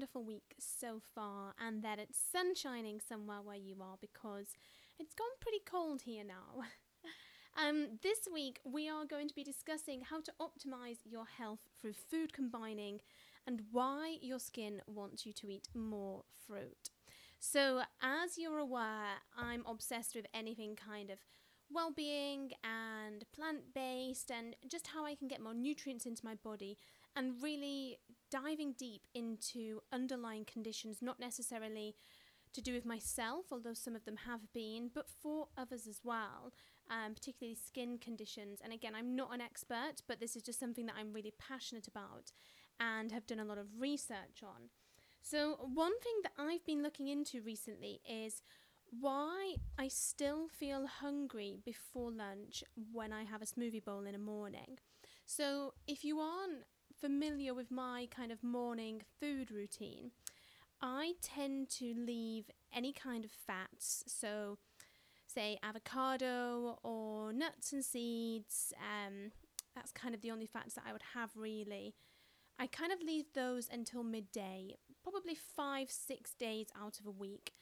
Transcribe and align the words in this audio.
wonderful 0.00 0.24
week 0.24 0.54
so 0.58 0.98
far 1.14 1.52
and 1.60 1.82
that 1.82 1.98
it's 1.98 2.18
sun 2.18 2.54
shining 2.54 2.98
somewhere 3.06 3.42
where 3.44 3.54
you 3.54 3.76
are 3.82 3.96
because 4.00 4.46
it's 4.98 5.12
gone 5.12 5.28
pretty 5.42 5.60
cold 5.70 6.00
here 6.00 6.24
now. 6.24 6.64
um, 7.62 7.98
this 8.02 8.20
week, 8.32 8.60
we 8.64 8.88
are 8.88 9.04
going 9.04 9.28
to 9.28 9.34
be 9.34 9.44
discussing 9.44 10.00
how 10.00 10.22
to 10.22 10.32
optimize 10.40 11.00
your 11.04 11.26
health 11.26 11.58
through 11.78 11.92
food 11.92 12.32
combining 12.32 13.00
and 13.46 13.60
why 13.72 14.16
your 14.22 14.38
skin 14.38 14.80
wants 14.86 15.26
you 15.26 15.34
to 15.34 15.50
eat 15.50 15.68
more 15.74 16.22
fruit. 16.46 16.88
So, 17.38 17.82
as 18.00 18.38
you're 18.38 18.58
aware, 18.58 19.20
I'm 19.36 19.64
obsessed 19.66 20.14
with 20.14 20.24
anything 20.32 20.76
kind 20.76 21.10
of 21.10 21.18
well 21.70 21.92
being 21.94 22.52
and 22.64 23.26
plant 23.34 23.74
based 23.74 24.30
and 24.30 24.56
just 24.66 24.86
how 24.86 25.04
I 25.04 25.14
can 25.14 25.28
get 25.28 25.42
more 25.42 25.54
nutrients 25.54 26.06
into 26.06 26.24
my 26.24 26.36
body 26.36 26.78
and 27.14 27.42
really 27.42 27.98
diving 28.30 28.74
deep 28.78 29.02
into 29.14 29.80
underlying 29.92 30.44
conditions, 30.44 30.98
not 31.00 31.20
necessarily 31.20 31.96
to 32.52 32.60
do 32.60 32.72
with 32.72 32.84
myself, 32.84 33.46
although 33.52 33.74
some 33.74 33.94
of 33.94 34.04
them 34.04 34.16
have 34.26 34.52
been, 34.52 34.90
but 34.92 35.06
for 35.08 35.48
others 35.56 35.86
as 35.86 36.00
well, 36.02 36.52
um, 36.90 37.14
particularly 37.14 37.54
skin 37.54 37.98
conditions. 37.98 38.60
And 38.62 38.72
again, 38.72 38.94
I'm 38.94 39.14
not 39.14 39.32
an 39.32 39.40
expert, 39.40 40.02
but 40.08 40.20
this 40.20 40.34
is 40.34 40.42
just 40.42 40.58
something 40.58 40.86
that 40.86 40.96
I'm 40.98 41.12
really 41.12 41.32
passionate 41.38 41.86
about 41.86 42.32
and 42.80 43.12
have 43.12 43.26
done 43.26 43.38
a 43.38 43.44
lot 43.44 43.58
of 43.58 43.66
research 43.78 44.42
on. 44.42 44.70
So, 45.22 45.56
one 45.74 45.98
thing 46.00 46.14
that 46.22 46.32
I've 46.38 46.64
been 46.64 46.82
looking 46.82 47.08
into 47.08 47.42
recently 47.42 48.00
is 48.08 48.42
why 48.98 49.54
I 49.78 49.88
still 49.88 50.48
feel 50.48 50.86
hungry 50.86 51.58
before 51.64 52.10
lunch 52.10 52.64
when 52.92 53.12
I 53.12 53.24
have 53.24 53.42
a 53.42 53.46
smoothie 53.46 53.84
bowl 53.84 54.06
in 54.06 54.12
the 54.12 54.18
morning. 54.18 54.78
So, 55.26 55.74
if 55.86 56.04
you 56.04 56.18
aren't 56.20 56.64
familiar 57.00 57.54
with 57.54 57.70
my 57.70 58.08
kind 58.14 58.30
of 58.30 58.42
morning 58.42 59.02
food 59.18 59.50
routine, 59.50 60.10
I 60.82 61.14
tend 61.22 61.68
to 61.70 61.94
leave 61.96 62.50
any 62.74 62.92
kind 62.92 63.24
of 63.24 63.30
fats, 63.30 64.04
so 64.06 64.58
say 65.26 65.58
avocado 65.62 66.78
or 66.82 67.32
nuts 67.32 67.72
and 67.72 67.84
seeds. 67.84 68.72
Um, 68.78 69.32
that's 69.74 69.92
kind 69.92 70.14
of 70.14 70.20
the 70.20 70.30
only 70.30 70.46
fats 70.46 70.74
that 70.74 70.84
I 70.86 70.92
would 70.92 71.02
have 71.14 71.30
really. 71.36 71.94
I 72.58 72.66
kind 72.66 72.92
of 72.92 73.00
leave 73.00 73.26
those 73.34 73.68
until 73.72 74.02
midday, 74.02 74.74
probably 75.02 75.34
five, 75.34 75.90
six 75.90 76.34
days 76.34 76.66
out 76.78 76.98
of 77.00 77.06
a 77.06 77.10
week. 77.10 77.52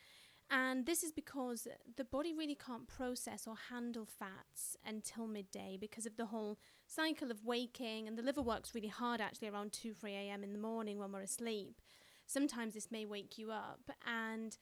And 0.50 0.86
this 0.86 1.02
is 1.02 1.12
because 1.12 1.68
the 1.96 2.04
body 2.04 2.32
really 2.32 2.54
can't 2.54 2.88
process 2.88 3.46
or 3.46 3.54
handle 3.70 4.06
fats 4.06 4.76
until 4.84 5.26
midday 5.26 5.76
because 5.78 6.06
of 6.06 6.16
the 6.16 6.26
whole 6.26 6.58
cycle 6.86 7.30
of 7.30 7.44
waking. 7.44 8.08
And 8.08 8.16
the 8.16 8.22
liver 8.22 8.40
works 8.40 8.74
really 8.74 8.88
hard 8.88 9.20
actually 9.20 9.48
around 9.48 9.72
2 9.72 9.92
3 9.92 10.12
a.m. 10.12 10.42
in 10.42 10.52
the 10.52 10.58
morning 10.58 10.98
when 10.98 11.12
we're 11.12 11.20
asleep. 11.20 11.82
Sometimes 12.26 12.74
this 12.74 12.90
may 12.90 13.04
wake 13.06 13.38
you 13.38 13.50
up, 13.50 13.90
and 14.06 14.56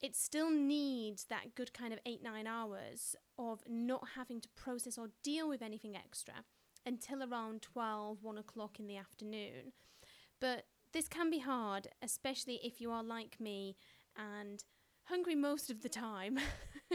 it 0.00 0.16
still 0.16 0.50
needs 0.50 1.24
that 1.24 1.54
good 1.54 1.72
kind 1.72 1.92
of 1.92 1.98
8 2.04 2.22
9 2.22 2.46
hours 2.46 3.16
of 3.38 3.62
not 3.68 4.08
having 4.16 4.40
to 4.40 4.48
process 4.50 4.98
or 4.98 5.08
deal 5.22 5.48
with 5.48 5.62
anything 5.62 5.96
extra 5.96 6.44
until 6.84 7.22
around 7.22 7.62
12 7.62 8.22
1 8.22 8.38
o'clock 8.38 8.78
in 8.78 8.86
the 8.86 8.98
afternoon. 8.98 9.72
But 10.40 10.64
this 10.92 11.08
can 11.08 11.30
be 11.30 11.38
hard, 11.38 11.88
especially 12.02 12.60
if 12.62 12.80
you 12.80 12.90
are 12.90 13.02
like 13.02 13.40
me 13.40 13.76
and 14.16 14.62
hungry 15.04 15.34
most 15.34 15.70
of 15.70 15.82
the 15.82 15.88
time. 15.88 16.38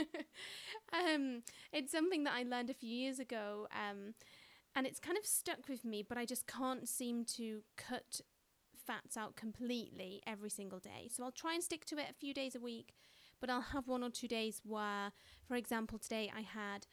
um, 0.94 1.44
it's 1.72 1.91
something 1.91 2.23
that 2.23 2.34
I 2.34 2.44
learned 2.44 2.69
a 2.69 2.73
few 2.73 2.90
years 2.90 3.19
ago, 3.19 3.68
um, 3.72 4.13
and 4.75 4.85
it's 4.85 5.00
kind 5.00 5.18
of 5.18 5.25
stuck 5.25 5.68
with 5.69 5.84
me, 5.84 6.03
but 6.07 6.17
I 6.17 6.25
just 6.25 6.47
can't 6.47 6.88
seem 6.88 7.25
to 7.35 7.62
cut 7.75 8.22
fats 8.85 9.17
out 9.17 9.35
completely 9.35 10.22
every 10.25 10.50
single 10.50 10.79
day. 10.79 11.09
So 11.12 11.23
I'll 11.23 11.31
try 11.31 11.53
and 11.53 11.63
stick 11.63 11.85
to 11.85 11.97
it 11.97 12.07
a 12.09 12.13
few 12.13 12.34
days 12.34 12.56
a 12.56 12.59
week, 12.59 12.94
but 13.41 13.50
I'll 13.50 13.62
have 13.62 13.88
one 13.88 14.03
or 14.03 14.09
two 14.09 14.28
days 14.28 14.62
where, 14.63 15.12
for 15.47 15.56
example, 15.56 16.00
today 16.00 16.31
I 16.35 16.41
had 16.41 16.88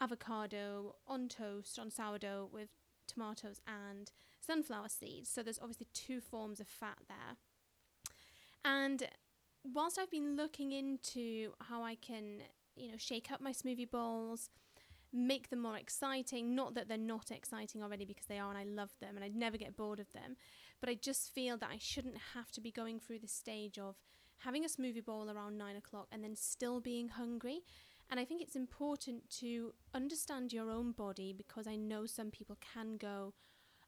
avocado 0.00 0.96
on 1.06 1.28
toast 1.28 1.78
on 1.78 1.90
sourdough 1.90 2.48
with 2.52 2.68
tomatoes 3.06 3.60
and 3.66 4.12
sunflower 4.40 4.88
seeds. 4.88 5.30
So 5.30 5.42
there's 5.42 5.58
obviously 5.58 5.88
two 5.92 6.20
forms 6.20 6.60
of 6.60 6.68
fat 6.68 6.98
there. 7.08 7.36
And 8.64 9.08
whilst 9.64 9.98
I've 9.98 10.10
been 10.10 10.36
looking 10.36 10.72
into 10.72 11.52
how 11.68 11.82
I 11.82 11.94
can, 11.94 12.42
you 12.76 12.90
know, 12.90 12.96
shake 12.98 13.30
up 13.30 13.40
my 13.40 13.52
smoothie 13.52 13.90
bowls, 13.90 14.50
make 15.12 15.50
them 15.50 15.60
more 15.60 15.76
exciting, 15.76 16.54
not 16.54 16.74
that 16.74 16.88
they're 16.88 16.98
not 16.98 17.30
exciting 17.30 17.82
already 17.82 18.04
because 18.04 18.26
they 18.26 18.38
are 18.38 18.50
and 18.50 18.58
I 18.58 18.64
love 18.64 18.90
them 19.00 19.16
and 19.16 19.24
I'd 19.24 19.34
never 19.34 19.56
get 19.56 19.76
bored 19.76 20.00
of 20.00 20.12
them, 20.12 20.36
but 20.80 20.88
I 20.88 20.94
just 20.94 21.32
feel 21.32 21.56
that 21.58 21.70
I 21.72 21.78
shouldn't 21.78 22.18
have 22.34 22.50
to 22.52 22.60
be 22.60 22.70
going 22.70 23.00
through 23.00 23.20
the 23.20 23.28
stage 23.28 23.78
of 23.78 23.96
having 24.38 24.64
a 24.64 24.68
smoothie 24.68 25.04
bowl 25.04 25.30
around 25.30 25.58
nine 25.58 25.76
o'clock 25.76 26.08
and 26.12 26.22
then 26.22 26.36
still 26.36 26.80
being 26.80 27.08
hungry. 27.08 27.60
And 28.10 28.18
I 28.18 28.24
think 28.24 28.40
it's 28.40 28.56
important 28.56 29.28
to 29.40 29.74
understand 29.92 30.52
your 30.52 30.70
own 30.70 30.92
body 30.92 31.34
because 31.36 31.66
I 31.66 31.76
know 31.76 32.06
some 32.06 32.30
people 32.30 32.56
can 32.60 32.96
go 32.96 33.34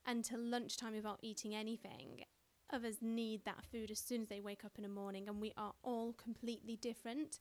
until 0.07 0.41
lunchtime 0.41 0.95
without 0.95 1.21
eating 1.23 1.55
anything 1.55 2.25
others 2.73 2.97
need 3.01 3.45
that 3.45 3.65
food 3.71 3.91
as 3.91 3.99
soon 3.99 4.23
as 4.23 4.29
they 4.29 4.41
wake 4.41 4.65
up 4.65 4.73
in 4.77 4.83
the 4.83 4.89
morning, 4.89 5.29
and 5.29 5.41
we 5.41 5.53
are 5.57 5.75
all 5.83 6.13
completely 6.13 6.77
different. 6.77 7.39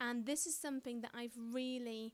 And 0.00 0.26
this 0.26 0.46
is 0.46 0.56
something 0.56 1.00
that 1.00 1.12
I've 1.14 1.36
really 1.36 2.12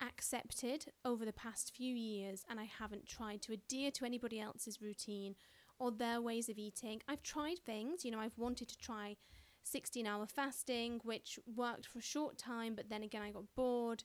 accepted 0.00 0.86
over 1.04 1.24
the 1.24 1.32
past 1.32 1.72
few 1.74 1.94
years, 1.94 2.44
and 2.48 2.58
I 2.60 2.64
haven't 2.64 3.06
tried 3.06 3.42
to 3.42 3.52
adhere 3.52 3.90
to 3.92 4.04
anybody 4.04 4.40
else's 4.40 4.80
routine 4.80 5.34
or 5.78 5.90
their 5.90 6.20
ways 6.20 6.48
of 6.48 6.58
eating. 6.58 7.00
I've 7.08 7.22
tried 7.22 7.58
things, 7.64 8.04
you 8.04 8.10
know, 8.10 8.20
I've 8.20 8.38
wanted 8.38 8.68
to 8.68 8.78
try 8.78 9.16
16 9.62 10.06
hour 10.06 10.26
fasting, 10.26 11.00
which 11.04 11.38
worked 11.54 11.86
for 11.86 11.98
a 11.98 12.02
short 12.02 12.38
time, 12.38 12.74
but 12.74 12.88
then 12.88 13.02
again, 13.02 13.22
I 13.22 13.30
got 13.30 13.44
bored. 13.56 14.04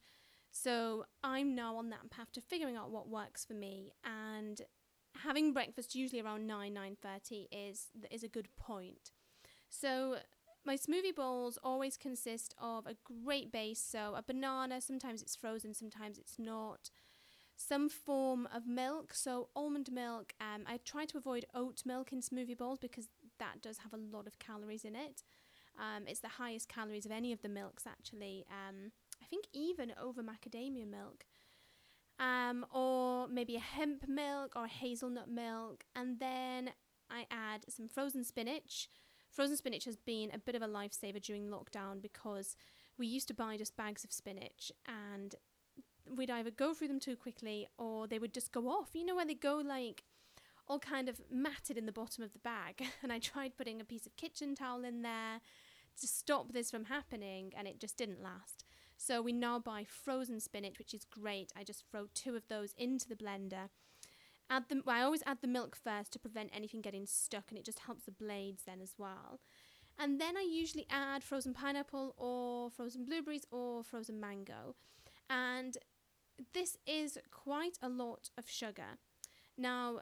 So 0.52 1.06
I'm 1.24 1.54
now 1.54 1.76
on 1.76 1.90
that 1.90 2.10
path 2.10 2.32
to 2.34 2.42
figuring 2.42 2.78
out 2.78 2.90
what 2.90 3.10
works 3.10 3.44
for 3.44 3.54
me. 3.54 3.92
And 4.06 4.62
having 5.24 5.54
breakfast 5.54 5.96
usually 5.96 6.22
around 6.22 6.48
9 6.48 6.74
9.30 6.74 7.48
is 7.52 7.88
is 8.12 8.24
a 8.24 8.28
good 8.28 8.50
point. 8.56 9.12
So 9.70 10.18
my 10.66 10.76
smoothie 10.76 11.16
bowls 11.16 11.60
always 11.64 11.98
consist 11.98 12.56
of 12.60 12.88
a 12.88 12.96
great 13.24 13.52
base 13.52 13.80
so 13.80 14.16
a 14.16 14.24
banana 14.24 14.82
sometimes 14.82 15.22
it's 15.22 15.36
frozen 15.36 15.74
sometimes 15.76 16.18
it's 16.18 16.40
not 16.40 16.90
some 17.56 17.88
form 17.88 18.48
of 18.54 18.68
milk 18.68 19.14
so 19.14 19.50
almond 19.56 19.92
milk 19.92 20.34
um, 20.42 20.64
i 20.68 20.78
try 20.84 21.06
to 21.06 21.18
avoid 21.18 21.46
oat 21.54 21.84
milk 21.86 22.12
in 22.12 22.20
smoothie 22.20 22.58
bowls 22.58 22.80
because 22.80 23.08
that 23.40 23.62
does 23.62 23.80
have 23.80 23.94
a 23.94 23.98
lot 23.98 24.28
of 24.28 24.40
calories 24.40 24.86
in 24.86 24.96
it. 24.96 25.24
Um, 25.78 26.04
it's 26.08 26.22
the 26.22 26.30
highest 26.30 26.70
calories 26.70 27.06
of 27.06 27.12
any 27.12 27.34
of 27.34 27.42
the 27.42 27.50
milks 27.50 27.86
actually 27.86 28.46
um, 28.50 28.92
i 29.22 29.26
think 29.26 29.46
even 29.54 29.94
over 30.02 30.24
macadamia 30.24 30.88
milk. 30.88 31.26
Um, 32.18 32.66
or 32.74 32.85
maybe 33.32 33.56
a 33.56 33.60
hemp 33.60 34.08
milk 34.08 34.54
or 34.56 34.66
a 34.66 34.70
hazelnut 34.70 35.30
milk, 35.30 35.86
and 35.96 36.20
then 36.20 36.72
I 37.10 37.26
add 37.30 37.66
some 37.70 37.88
frozen 37.88 38.24
spinach. 38.24 38.90
Frozen 39.32 39.58
spinach 39.58 39.86
has 39.86 39.98
been 39.98 40.32
a 40.34 40.40
bit 40.40 40.56
of 40.56 40.62
a 40.62 40.68
lifesaver 40.68 41.22
during 41.22 41.48
lockdown 41.48 42.02
because 42.02 42.56
we 42.98 43.08
used 43.08 43.28
to 43.28 43.34
buy 43.34 43.58
just 43.58 43.76
bags 43.76 44.04
of 44.04 44.14
spinach 44.14 44.72
and 44.88 45.36
we'd 46.10 46.30
either 46.30 46.52
go 46.52 46.74
through 46.74 46.88
them 46.88 47.00
too 47.00 47.16
quickly 47.16 47.68
or 47.78 48.08
they 48.08 48.20
would 48.20 48.34
just 48.34 48.52
go 48.52 48.70
off. 48.70 48.90
You 48.94 49.06
know, 49.06 49.16
where 49.16 49.26
they 49.26 49.34
go 49.34 49.62
like 49.66 50.04
all 50.68 50.80
kind 50.80 51.10
of 51.10 51.22
matted 51.32 51.78
in 51.78 51.86
the 51.86 51.92
bottom 51.92 52.24
of 52.24 52.34
the 52.34 52.40
bag. 52.40 52.84
And 53.04 53.12
I 53.12 53.20
tried 53.20 53.58
putting 53.58 53.82
a 53.82 53.86
piece 53.86 54.06
of 54.06 54.16
kitchen 54.16 54.56
towel 54.56 54.84
in 54.84 55.02
there 55.02 55.42
to 56.00 56.08
stop 56.08 56.52
this 56.52 56.72
from 56.72 56.86
happening 56.86 57.54
and 57.58 57.68
it 57.68 57.80
just 57.80 57.98
didn't 57.98 58.22
last. 58.22 58.65
So 58.98 59.22
we 59.22 59.34
now 59.34 59.60
buy 59.60 59.84
frozen 59.84 60.40
spinach, 60.40 60.80
which 60.80 60.94
is 60.94 61.06
great. 61.06 61.52
I 61.56 61.64
just 61.64 61.84
throw 61.90 62.08
two 62.14 62.36
of 62.36 62.48
those 62.48 62.74
into 62.78 63.08
the 63.08 63.16
blender. 63.16 63.70
Add 64.50 64.70
them. 64.70 64.84
Well, 64.86 64.96
I 64.96 65.02
always 65.02 65.24
add 65.26 65.40
the 65.42 65.48
milk 65.48 65.76
first 65.76 66.12
to 66.14 66.20
prevent 66.20 66.52
anything 66.54 66.82
getting 66.82 67.06
stuck, 67.06 67.46
and 67.50 67.58
it 67.58 67.66
just 67.66 67.80
helps 67.80 68.04
the 68.06 68.12
blades 68.12 68.64
then 68.66 68.80
as 68.82 68.94
well. 68.98 69.40
And 69.98 70.20
then 70.20 70.38
I 70.38 70.42
usually 70.42 70.86
add 70.90 71.24
frozen 71.24 71.54
pineapple 71.54 72.14
or 72.18 72.70
frozen 72.70 73.06
blueberries 73.06 73.46
or 73.52 73.84
frozen 73.84 74.20
mango. 74.20 74.76
And 75.30 75.78
this 76.54 76.78
is 76.86 77.18
quite 77.32 77.78
a 77.82 77.90
lot 77.90 78.30
of 78.38 78.50
sugar. 78.50 79.00
Now, 79.58 80.02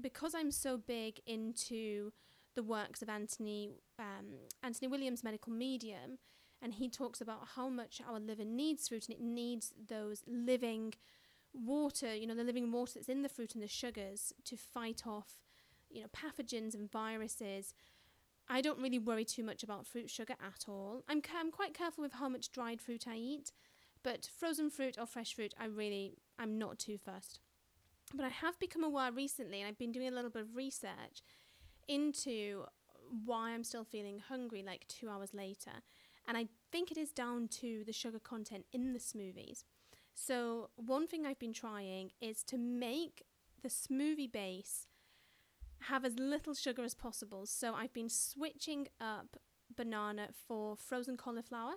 because 0.00 0.34
I'm 0.34 0.50
so 0.50 0.76
big 0.78 1.20
into 1.26 2.12
the 2.54 2.62
works 2.62 3.02
of 3.02 3.08
Anthony 3.08 3.70
um, 3.98 4.26
Anthony 4.62 4.88
Williams, 4.88 5.24
medical 5.24 5.52
medium, 5.52 6.18
and 6.62 6.74
he 6.74 6.88
talks 6.88 7.20
about 7.20 7.48
how 7.56 7.68
much 7.68 8.00
our 8.08 8.20
liver 8.20 8.44
needs 8.44 8.88
fruit 8.88 9.08
and 9.08 9.16
it 9.16 9.22
needs 9.22 9.74
those 9.88 10.22
living 10.26 10.94
water, 11.52 12.14
you 12.14 12.26
know, 12.26 12.34
the 12.34 12.44
living 12.44 12.70
water 12.70 12.92
that's 12.94 13.08
in 13.08 13.22
the 13.22 13.28
fruit 13.28 13.54
and 13.54 13.62
the 13.62 13.68
sugars 13.68 14.32
to 14.44 14.56
fight 14.56 15.02
off, 15.06 15.42
you 15.90 16.00
know, 16.00 16.08
pathogens 16.08 16.74
and 16.74 16.90
viruses. 16.90 17.74
I 18.48 18.60
don't 18.60 18.80
really 18.80 18.98
worry 18.98 19.24
too 19.24 19.42
much 19.42 19.62
about 19.62 19.86
fruit 19.86 20.08
sugar 20.08 20.34
at 20.40 20.64
all. 20.68 21.02
I'm, 21.08 21.20
I'm 21.36 21.50
quite 21.50 21.74
careful 21.74 22.02
with 22.02 22.14
how 22.14 22.28
much 22.28 22.52
dried 22.52 22.80
fruit 22.80 23.06
I 23.08 23.16
eat, 23.16 23.52
but 24.02 24.28
frozen 24.38 24.70
fruit 24.70 24.96
or 24.98 25.06
fresh 25.06 25.34
fruit, 25.34 25.54
I 25.58 25.66
really, 25.66 26.14
I'm 26.38 26.58
not 26.58 26.78
too 26.78 26.98
fussed. 26.98 27.40
But 28.14 28.24
I 28.24 28.30
have 28.30 28.58
become 28.58 28.84
aware 28.84 29.10
recently, 29.10 29.60
and 29.60 29.68
I've 29.68 29.78
been 29.78 29.92
doing 29.92 30.08
a 30.08 30.12
little 30.12 30.30
bit 30.30 30.42
of 30.42 30.56
research 30.56 31.22
into 31.88 32.64
why 33.24 33.50
I'm 33.50 33.64
still 33.64 33.84
feeling 33.84 34.18
hungry 34.18 34.62
like 34.62 34.86
two 34.88 35.08
hours 35.08 35.34
later. 35.34 35.82
And 36.26 36.36
I 36.36 36.48
think 36.70 36.90
it 36.90 36.96
is 36.96 37.12
down 37.12 37.48
to 37.60 37.82
the 37.84 37.92
sugar 37.92 38.18
content 38.18 38.66
in 38.72 38.92
the 38.92 38.98
smoothies. 38.98 39.64
So, 40.14 40.70
one 40.76 41.06
thing 41.06 41.26
I've 41.26 41.38
been 41.38 41.52
trying 41.52 42.10
is 42.20 42.42
to 42.44 42.58
make 42.58 43.22
the 43.62 43.68
smoothie 43.68 44.30
base 44.30 44.86
have 45.82 46.04
as 46.04 46.18
little 46.18 46.54
sugar 46.54 46.84
as 46.84 46.94
possible. 46.94 47.46
So, 47.46 47.74
I've 47.74 47.92
been 47.92 48.08
switching 48.08 48.88
up 49.00 49.36
banana 49.74 50.28
for 50.46 50.76
frozen 50.76 51.16
cauliflower, 51.16 51.74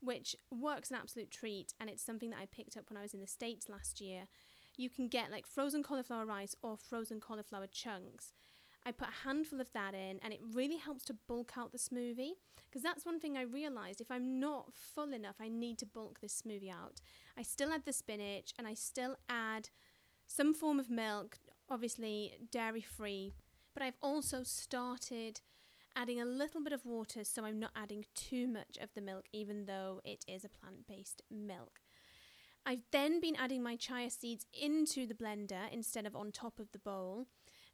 which 0.00 0.34
works 0.50 0.90
an 0.90 0.96
absolute 0.96 1.30
treat. 1.30 1.74
And 1.78 1.90
it's 1.90 2.02
something 2.02 2.30
that 2.30 2.40
I 2.40 2.46
picked 2.46 2.76
up 2.76 2.88
when 2.88 2.96
I 2.96 3.02
was 3.02 3.14
in 3.14 3.20
the 3.20 3.26
States 3.26 3.68
last 3.68 4.00
year. 4.00 4.24
You 4.76 4.90
can 4.90 5.08
get 5.08 5.30
like 5.30 5.46
frozen 5.46 5.82
cauliflower 5.82 6.26
rice 6.26 6.54
or 6.62 6.76
frozen 6.76 7.20
cauliflower 7.20 7.66
chunks. 7.66 8.32
I 8.86 8.92
put 8.92 9.08
a 9.08 9.26
handful 9.26 9.60
of 9.60 9.72
that 9.72 9.94
in, 9.94 10.20
and 10.22 10.32
it 10.32 10.40
really 10.54 10.76
helps 10.76 11.04
to 11.06 11.16
bulk 11.26 11.52
out 11.58 11.72
the 11.72 11.78
smoothie. 11.78 12.34
Because 12.68 12.82
that's 12.82 13.04
one 13.04 13.18
thing 13.18 13.36
I 13.36 13.42
realized 13.42 14.00
if 14.00 14.10
I'm 14.10 14.38
not 14.38 14.72
full 14.72 15.12
enough, 15.12 15.36
I 15.40 15.48
need 15.48 15.78
to 15.78 15.86
bulk 15.86 16.20
this 16.20 16.40
smoothie 16.40 16.70
out. 16.70 17.00
I 17.36 17.42
still 17.42 17.72
add 17.72 17.84
the 17.84 17.92
spinach, 17.92 18.52
and 18.56 18.66
I 18.66 18.74
still 18.74 19.16
add 19.28 19.70
some 20.28 20.54
form 20.54 20.78
of 20.78 20.88
milk, 20.88 21.38
obviously 21.68 22.34
dairy 22.50 22.80
free. 22.80 23.32
But 23.74 23.82
I've 23.82 23.98
also 24.00 24.42
started 24.44 25.40
adding 25.96 26.20
a 26.20 26.24
little 26.24 26.62
bit 26.62 26.72
of 26.72 26.84
water 26.84 27.24
so 27.24 27.44
I'm 27.44 27.58
not 27.58 27.70
adding 27.74 28.04
too 28.14 28.46
much 28.46 28.78
of 28.80 28.92
the 28.94 29.00
milk, 29.00 29.26
even 29.32 29.66
though 29.66 30.00
it 30.04 30.24
is 30.28 30.44
a 30.44 30.48
plant 30.48 30.86
based 30.86 31.22
milk. 31.30 31.80
I've 32.64 32.82
then 32.90 33.20
been 33.20 33.36
adding 33.36 33.62
my 33.62 33.76
chia 33.76 34.10
seeds 34.10 34.46
into 34.52 35.06
the 35.06 35.14
blender 35.14 35.70
instead 35.72 36.04
of 36.06 36.16
on 36.16 36.32
top 36.32 36.58
of 36.58 36.72
the 36.72 36.78
bowl 36.78 37.26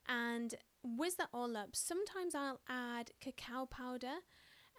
and 0.09 0.55
whiz 0.83 1.17
that 1.17 1.29
all 1.33 1.57
up. 1.57 1.71
Sometimes 1.75 2.35
I'll 2.35 2.61
add 2.69 3.11
cacao 3.21 3.67
powder 3.67 4.21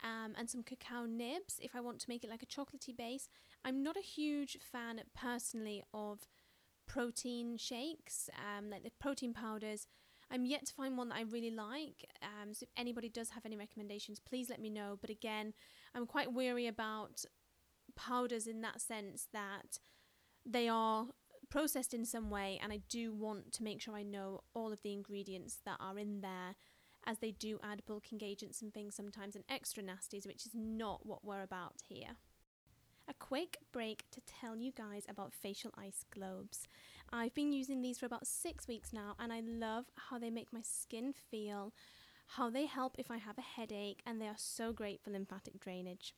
um, 0.04 0.34
and 0.38 0.50
some 0.50 0.64
cacao 0.64 1.06
nibs 1.06 1.60
if 1.60 1.76
I 1.76 1.82
want 1.82 2.00
to 2.00 2.10
make 2.10 2.24
it 2.24 2.30
like 2.30 2.44
a 2.44 2.46
chocolatey 2.46 2.96
base. 2.96 3.30
I'm 3.64 3.84
not 3.84 3.98
a 3.98 4.02
huge 4.02 4.58
fan 4.60 5.02
personally 5.16 5.84
of 5.94 6.28
protein 6.88 7.58
shakes, 7.58 8.30
um, 8.38 8.70
like 8.70 8.84
the 8.84 8.92
protein 9.00 9.34
powders. 9.34 9.88
I'm 10.30 10.46
yet 10.46 10.66
to 10.66 10.74
find 10.74 10.98
one 10.98 11.10
that 11.10 11.18
I 11.18 11.22
really 11.22 11.52
like. 11.52 12.06
Um, 12.22 12.54
so 12.54 12.64
if 12.64 12.70
anybody 12.76 13.08
does 13.08 13.30
have 13.32 13.46
any 13.46 13.56
recommendations, 13.56 14.20
please 14.20 14.50
let 14.50 14.60
me 14.60 14.70
know. 14.70 14.98
But 15.00 15.10
again, 15.10 15.54
I'm 15.94 16.08
quite 16.08 16.34
weary 16.34 16.68
about 16.68 17.24
powders 17.96 18.48
in 18.48 18.62
that 18.62 18.82
sense 18.82 19.28
that 19.32 19.78
they 20.46 20.68
are 20.68 21.08
processed 21.54 21.94
in 21.94 22.04
some 22.04 22.32
way, 22.32 22.60
and 22.64 22.74
I 22.74 22.80
do 22.90 23.14
want 23.14 23.52
to 23.52 23.64
make 23.64 23.80
sure 23.80 23.94
I 23.94 24.02
know 24.02 24.42
all 24.56 24.74
of 24.74 24.82
the 24.82 24.92
ingredients 24.92 25.60
that 25.66 25.78
are 25.80 26.00
in 26.00 26.22
there, 26.22 26.56
as 27.06 27.20
they 27.20 27.30
do 27.30 27.60
add 27.62 27.86
bulking 27.86 28.24
agents 28.24 28.64
and 28.64 28.74
things 28.74 28.96
sometimes 28.96 29.36
and 29.36 29.44
extra 29.48 29.84
nasties, 29.84 30.26
which 30.26 30.48
is 30.48 30.54
not 30.56 31.06
what 31.06 31.24
we're 31.24 31.44
about 31.44 31.76
here. 31.88 32.16
A 33.08 33.14
quick 33.14 33.58
break 33.72 34.06
to 34.10 34.22
tell 34.22 34.56
you 34.56 34.72
guys 34.72 35.06
about 35.08 35.32
facial 35.32 35.70
ice 35.78 36.06
globes. 36.12 36.68
I've 37.12 37.36
been 37.36 37.54
using 37.54 37.84
these 37.84 38.00
for 38.00 38.08
about 38.08 38.26
six 38.26 38.68
weeks 38.68 38.92
now, 38.92 39.16
and 39.20 39.32
I 39.32 39.44
love 39.46 39.86
how 40.10 40.18
they 40.18 40.32
make 40.32 40.52
my 40.52 40.62
skin 40.64 41.14
feel, 41.30 41.72
how 42.30 42.50
they 42.50 42.66
help 42.66 42.96
if 42.98 43.12
I 43.12 43.18
have 43.18 43.38
a 43.38 43.42
headache, 43.42 44.02
and 44.08 44.20
they 44.20 44.28
are 44.28 44.38
so 44.38 44.74
great 44.74 45.04
for 45.04 45.12
lymphatic 45.12 45.60
drainage. 45.60 46.16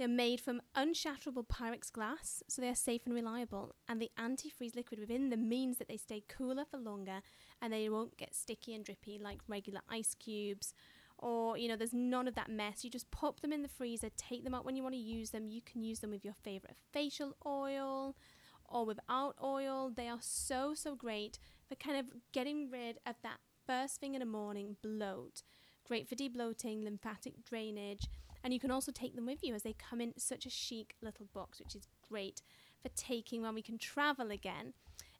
They're 0.00 0.08
made 0.08 0.40
from 0.40 0.62
unshatterable 0.74 1.46
Pyrex 1.46 1.92
glass, 1.92 2.42
so 2.48 2.62
they 2.62 2.70
are 2.70 2.74
safe 2.74 3.02
and 3.04 3.14
reliable. 3.14 3.74
And 3.86 4.00
the 4.00 4.10
antifreeze 4.18 4.74
liquid 4.74 4.98
within 4.98 5.28
them 5.28 5.46
means 5.46 5.76
that 5.76 5.88
they 5.88 5.98
stay 5.98 6.24
cooler 6.26 6.64
for 6.64 6.78
longer 6.78 7.20
and 7.60 7.70
they 7.70 7.86
won't 7.90 8.16
get 8.16 8.34
sticky 8.34 8.74
and 8.74 8.82
drippy 8.82 9.18
like 9.22 9.40
regular 9.46 9.80
ice 9.90 10.16
cubes. 10.18 10.72
Or, 11.18 11.58
you 11.58 11.68
know, 11.68 11.76
there's 11.76 11.92
none 11.92 12.26
of 12.26 12.34
that 12.36 12.48
mess. 12.48 12.82
You 12.82 12.88
just 12.88 13.10
pop 13.10 13.40
them 13.40 13.52
in 13.52 13.60
the 13.60 13.68
freezer, 13.68 14.08
take 14.16 14.42
them 14.42 14.54
out 14.54 14.64
when 14.64 14.74
you 14.74 14.82
want 14.82 14.94
to 14.94 14.98
use 14.98 15.32
them. 15.32 15.46
You 15.46 15.60
can 15.60 15.82
use 15.82 15.98
them 15.98 16.12
with 16.12 16.24
your 16.24 16.32
favorite 16.42 16.76
facial 16.94 17.36
oil 17.44 18.16
or 18.64 18.86
without 18.86 19.36
oil. 19.44 19.92
They 19.94 20.08
are 20.08 20.22
so, 20.22 20.72
so 20.72 20.94
great 20.94 21.38
for 21.68 21.74
kind 21.74 21.98
of 21.98 22.06
getting 22.32 22.70
rid 22.70 22.96
of 23.04 23.16
that 23.22 23.40
first 23.66 24.00
thing 24.00 24.14
in 24.14 24.20
the 24.20 24.24
morning 24.24 24.76
bloat. 24.82 25.42
Great 25.86 26.08
for 26.08 26.14
debloating, 26.14 26.84
lymphatic 26.84 27.44
drainage 27.44 28.08
and 28.42 28.52
you 28.52 28.60
can 28.60 28.70
also 28.70 28.92
take 28.92 29.14
them 29.14 29.26
with 29.26 29.42
you 29.42 29.54
as 29.54 29.62
they 29.62 29.74
come 29.74 30.00
in 30.00 30.14
such 30.16 30.46
a 30.46 30.50
chic 30.50 30.94
little 31.02 31.26
box, 31.32 31.58
which 31.58 31.74
is 31.74 31.86
great 32.08 32.42
for 32.82 32.88
taking 32.90 33.42
when 33.42 33.54
we 33.54 33.62
can 33.62 33.78
travel 33.78 34.30
again. 34.30 34.72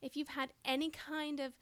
If 0.02 0.16
you've 0.16 0.28
had 0.28 0.50
any 0.64 0.90
kind 0.90 1.40
of 1.40 1.52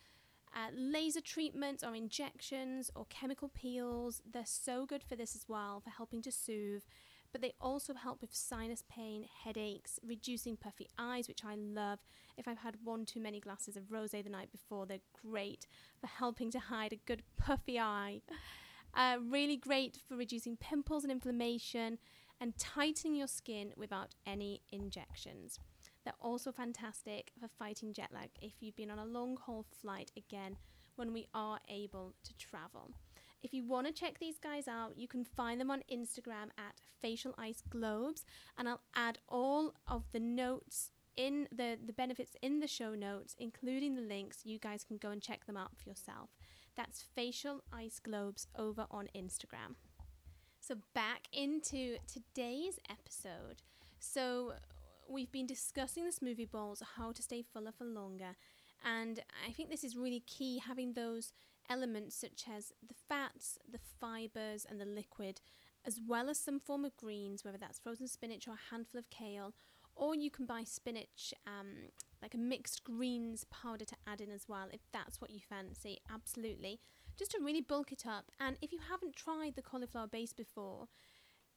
uh, 0.55 0.71
laser 0.75 1.21
treatments 1.21 1.83
or 1.83 1.95
injections 1.95 2.91
or 2.95 3.07
chemical 3.11 3.49
peels, 3.49 4.23
they're 4.31 4.45
so 4.47 4.87
good 4.87 5.03
for 5.03 5.17
this 5.17 5.35
as 5.35 5.45
well, 5.49 5.81
for 5.81 5.91
helping 5.91 6.23
to 6.23 6.33
soothe. 6.33 6.83
But 7.31 7.43
they 7.43 7.53
also 7.61 7.93
help 7.93 8.23
with 8.23 8.35
sinus 8.35 8.83
pain, 8.89 9.27
headaches, 9.45 9.99
reducing 10.07 10.57
puffy 10.57 10.89
eyes, 10.99 11.29
which 11.29 11.45
I 11.45 11.57
love. 11.57 11.99
If 12.39 12.49
I've 12.49 12.59
had 12.59 12.77
one 12.85 13.05
too 13.05 13.21
many 13.21 13.39
glasses 13.39 13.77
of 13.77 13.93
rose 13.93 14.13
the 14.13 14.23
night 14.23 14.51
before, 14.51 14.87
they're 14.87 14.99
great 15.23 15.67
for 16.01 16.07
helping 16.07 16.51
to 16.53 16.59
hide 16.59 16.95
a 16.95 17.01
good 17.05 17.23
puffy 17.37 17.79
eye. 17.79 18.23
Uh, 18.95 19.19
really 19.29 19.57
great 19.57 19.99
for 20.09 20.17
reducing 20.17 20.57
pimples 20.57 21.05
and 21.05 21.13
inflammation 21.13 21.99
and 22.41 22.57
tightening 22.59 23.15
your 23.15 23.27
skin 23.27 23.73
without 23.77 24.15
any 24.27 24.63
injections. 24.71 25.59
They're 26.05 26.15
also 26.21 26.53
fantastic 26.53 27.33
for 27.39 27.49
fighting 27.49 27.93
jet 27.93 28.11
lag 28.13 28.31
if 28.41 28.55
you've 28.61 28.77
been 28.77 28.91
on 28.91 28.99
a 28.99 29.05
long 29.05 29.37
haul 29.37 29.67
flight 29.81 30.11
again 30.17 30.57
when 30.97 31.13
we 31.13 31.27
are 31.35 31.59
able 31.69 32.15
to 32.25 32.37
travel. 32.37 32.91
If 33.43 33.55
you 33.55 33.65
want 33.65 33.87
to 33.87 33.93
check 33.93 34.19
these 34.19 34.39
guys 34.39 34.67
out, 34.67 34.97
you 34.97 35.07
can 35.07 35.25
find 35.25 35.61
them 35.61 35.71
on 35.71 35.85
Instagram 35.93 36.51
at 36.59 36.81
Facial 37.01 37.35
Ice 37.39 37.63
Globes, 37.69 38.25
and 38.57 38.69
I'll 38.69 38.81
add 38.97 39.19
all 39.29 39.75
of 39.87 40.05
the 40.13 40.19
notes 40.19 40.91
in 41.17 41.47
the, 41.53 41.79
the 41.85 41.93
benefits 41.93 42.37
in 42.43 42.61
the 42.61 42.67
show 42.67 42.95
notes, 42.95 43.37
including 43.39 43.95
the 43.95 44.03
links. 44.03 44.39
You 44.45 44.59
guys 44.59 44.83
can 44.83 44.97
go 44.97 45.11
and 45.11 45.23
check 45.23 45.47
them 45.47 45.57
out 45.57 45.77
for 45.77 45.89
yourself. 45.89 46.31
That's 46.79 47.03
Facial 47.17 47.65
Ice 47.73 47.99
Globes 47.99 48.47
over 48.57 48.87
on 48.93 49.09
Instagram. 49.13 49.75
So, 50.61 50.77
back 50.95 51.27
into 51.33 51.97
today's 52.07 52.79
episode. 52.89 53.63
So, 53.99 54.53
we've 55.09 55.33
been 55.33 55.45
discussing 55.45 56.05
the 56.05 56.13
smoothie 56.13 56.49
bowls, 56.49 56.81
how 56.97 57.11
to 57.11 57.21
stay 57.21 57.43
fuller 57.43 57.73
for 57.77 57.85
longer. 57.85 58.37
And 58.85 59.19
I 59.45 59.51
think 59.51 59.71
this 59.71 59.83
is 59.83 59.97
really 59.97 60.23
key 60.25 60.63
having 60.65 60.93
those 60.93 61.33
elements 61.69 62.15
such 62.15 62.45
as 62.57 62.73
the 62.87 62.95
fats, 63.09 63.59
the 63.69 63.81
fibers, 64.01 64.65
and 64.65 64.81
the 64.81 64.87
liquid, 64.87 65.41
as 65.85 65.99
well 66.07 66.31
as 66.31 66.39
some 66.39 66.61
form 66.61 66.85
of 66.85 66.97
greens, 66.97 67.45
whether 67.45 67.59
that's 67.59 67.81
frozen 67.81 68.07
spinach 68.07 68.47
or 68.47 68.53
a 68.53 68.71
handful 68.71 69.01
of 69.01 69.11
kale, 69.11 69.53
or 69.99 70.15
you 70.15 70.31
can 70.31 70.47
buy 70.47 70.63
spinach, 70.65 71.35
um, 71.47 71.91
like 72.23 72.35
a 72.35 72.39
mixed 72.39 72.85
greens 72.85 73.45
powder 73.51 73.85
to 73.85 73.97
add 74.07 74.21
in 74.21 74.31
as 74.31 74.47
well, 74.49 74.69
if 74.73 74.81
that's 74.93 75.21
what 75.21 75.31
you 75.31 75.41
fancy. 75.41 75.99
Absolutely. 76.13 76.81
Just 77.19 77.33
to 77.33 77.41
really 77.43 77.61
bulk 77.61 77.93
it 77.93 78.05
up. 78.07 78.31
And 78.41 78.57
if 78.63 78.73
you 78.73 78.79
haven't 78.89 79.17
tried 79.17 79.57
the 79.57 79.63
cauliflower 79.63 80.07
base 80.07 80.33
before, 80.33 80.87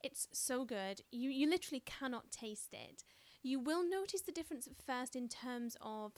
it's 0.04 0.28
so 0.34 0.66
good. 0.66 1.02
You, 1.12 1.30
you 1.30 1.48
literally 1.48 1.84
cannot 1.86 2.32
taste 2.32 2.74
it. 2.74 3.04
You 3.44 3.60
will 3.60 3.88
notice 3.88 4.22
the 4.22 4.32
difference 4.32 4.68
at 4.68 4.84
first 4.86 5.16
in 5.16 5.28
terms 5.28 5.78
of 5.82 6.14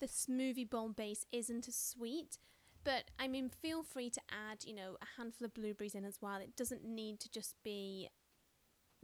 the 0.00 0.06
smoothie 0.06 0.68
bowl 0.68 0.88
base 0.88 1.24
isn't 1.32 1.68
as 1.68 1.76
sweet. 1.76 2.38
But 2.82 3.10
I 3.18 3.28
mean, 3.28 3.48
feel 3.48 3.82
free 3.82 4.10
to 4.10 4.20
add, 4.30 4.64
you 4.64 4.74
know, 4.74 4.96
a 5.02 5.20
handful 5.20 5.44
of 5.44 5.54
blueberries 5.54 5.94
in 5.94 6.04
as 6.04 6.18
well. 6.20 6.36
It 6.36 6.56
doesn't 6.56 6.84
need 6.84 7.20
to 7.20 7.30
just 7.30 7.54
be 7.62 8.08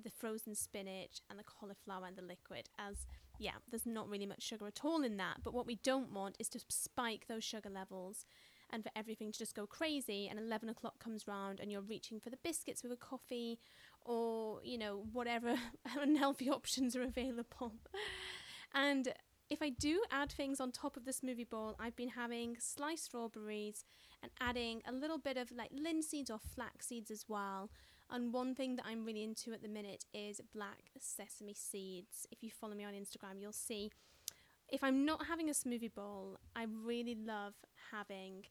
the 0.03 0.11
frozen 0.11 0.55
spinach 0.55 1.21
and 1.29 1.39
the 1.39 1.45
cauliflower 1.45 2.07
and 2.07 2.17
the 2.17 2.23
liquid 2.23 2.69
as 2.79 3.07
yeah 3.39 3.53
there's 3.71 3.87
not 3.87 4.09
really 4.09 4.27
much 4.27 4.43
sugar 4.43 4.67
at 4.67 4.85
all 4.85 5.03
in 5.03 5.17
that 5.17 5.39
but 5.43 5.55
what 5.55 5.67
we 5.67 5.77
don't 5.83 6.13
want 6.13 6.37
is 6.39 6.49
to 6.49 6.61
spike 6.69 7.27
those 7.29 7.45
sugar 7.45 7.71
levels 7.71 8.25
and 8.71 8.83
for 8.83 8.91
everything 8.97 9.31
to 9.31 9.39
just 9.39 9.55
go 9.55 9.67
crazy 9.67 10.27
and 10.29 10.39
11 10.39 10.69
o'clock 10.69 10.99
comes 10.99 11.29
round 11.29 11.61
and 11.61 11.71
you're 11.71 11.81
reaching 11.81 12.19
for 12.19 12.31
the 12.31 12.39
biscuits 12.43 12.83
with 12.83 12.93
a 12.93 12.97
coffee 12.97 13.59
or 14.05 14.61
you 14.65 14.79
know 14.79 15.05
whatever 15.13 15.55
unhealthy 16.01 16.51
options 16.51 16.97
are 16.97 17.03
available 17.03 17.73
and 18.75 19.13
if 19.49 19.63
I 19.63 19.71
do 19.71 20.03
add 20.11 20.33
things 20.33 20.61
on 20.61 20.73
top 20.73 20.97
of 20.97 21.05
the 21.05 21.13
smoothie 21.13 21.49
bowl, 21.49 21.77
I've 21.79 21.95
been 21.95 22.09
having 22.09 22.57
sliced 22.59 23.05
strawberries 23.05 23.85
and 24.23 24.33
adding 24.41 24.83
a 24.87 24.93
little 24.93 25.19
bit 25.19 25.37
of 25.37 25.53
like 25.53 25.71
linseeds 25.71 26.31
or 26.31 26.39
flax 26.39 26.89
seeds 26.89 27.11
as 27.11 27.27
well. 27.29 27.71
And 28.11 28.33
one 28.33 28.55
thing 28.55 28.77
that 28.77 28.87
I'm 28.87 29.05
really 29.05 29.25
into 29.25 29.53
at 29.53 29.63
the 29.63 29.69
minute 29.69 30.05
is 30.15 30.41
black 30.55 30.91
sesame 30.99 31.55
seeds. 31.55 32.27
If 32.31 32.43
you 32.43 32.51
follow 32.51 32.75
me 32.75 32.85
on 32.85 32.95
Instagram, 32.95 33.41
you'll 33.41 33.53
see. 33.53 33.91
If 34.69 34.83
I'm 34.83 35.05
not 35.05 35.27
having 35.27 35.49
a 35.49 35.53
smoothie 35.53 35.95
bowl, 35.95 36.39
I 36.55 36.65
really 36.65 37.15
love 37.15 37.55
having 37.93 38.45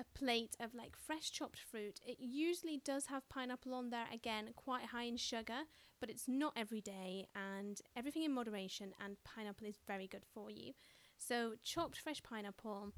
a 0.00 0.18
plate 0.18 0.56
of 0.60 0.74
like 0.74 0.96
fresh 0.96 1.30
chopped 1.30 1.58
fruit. 1.58 2.00
It 2.06 2.18
usually 2.18 2.80
does 2.84 3.06
have 3.06 3.28
pineapple 3.28 3.74
on 3.74 3.90
there, 3.90 4.06
again, 4.12 4.50
quite 4.56 4.86
high 4.86 5.04
in 5.04 5.16
sugar, 5.16 5.62
but 6.00 6.10
it's 6.10 6.26
not 6.26 6.52
every 6.56 6.80
day 6.80 7.28
and 7.34 7.80
everything 7.96 8.24
in 8.24 8.32
moderation, 8.32 8.92
and 9.04 9.22
pineapple 9.24 9.66
is 9.66 9.78
very 9.86 10.06
good 10.06 10.24
for 10.32 10.50
you. 10.50 10.72
So, 11.18 11.52
chopped 11.62 11.98
fresh 11.98 12.22
pineapple. 12.22 12.92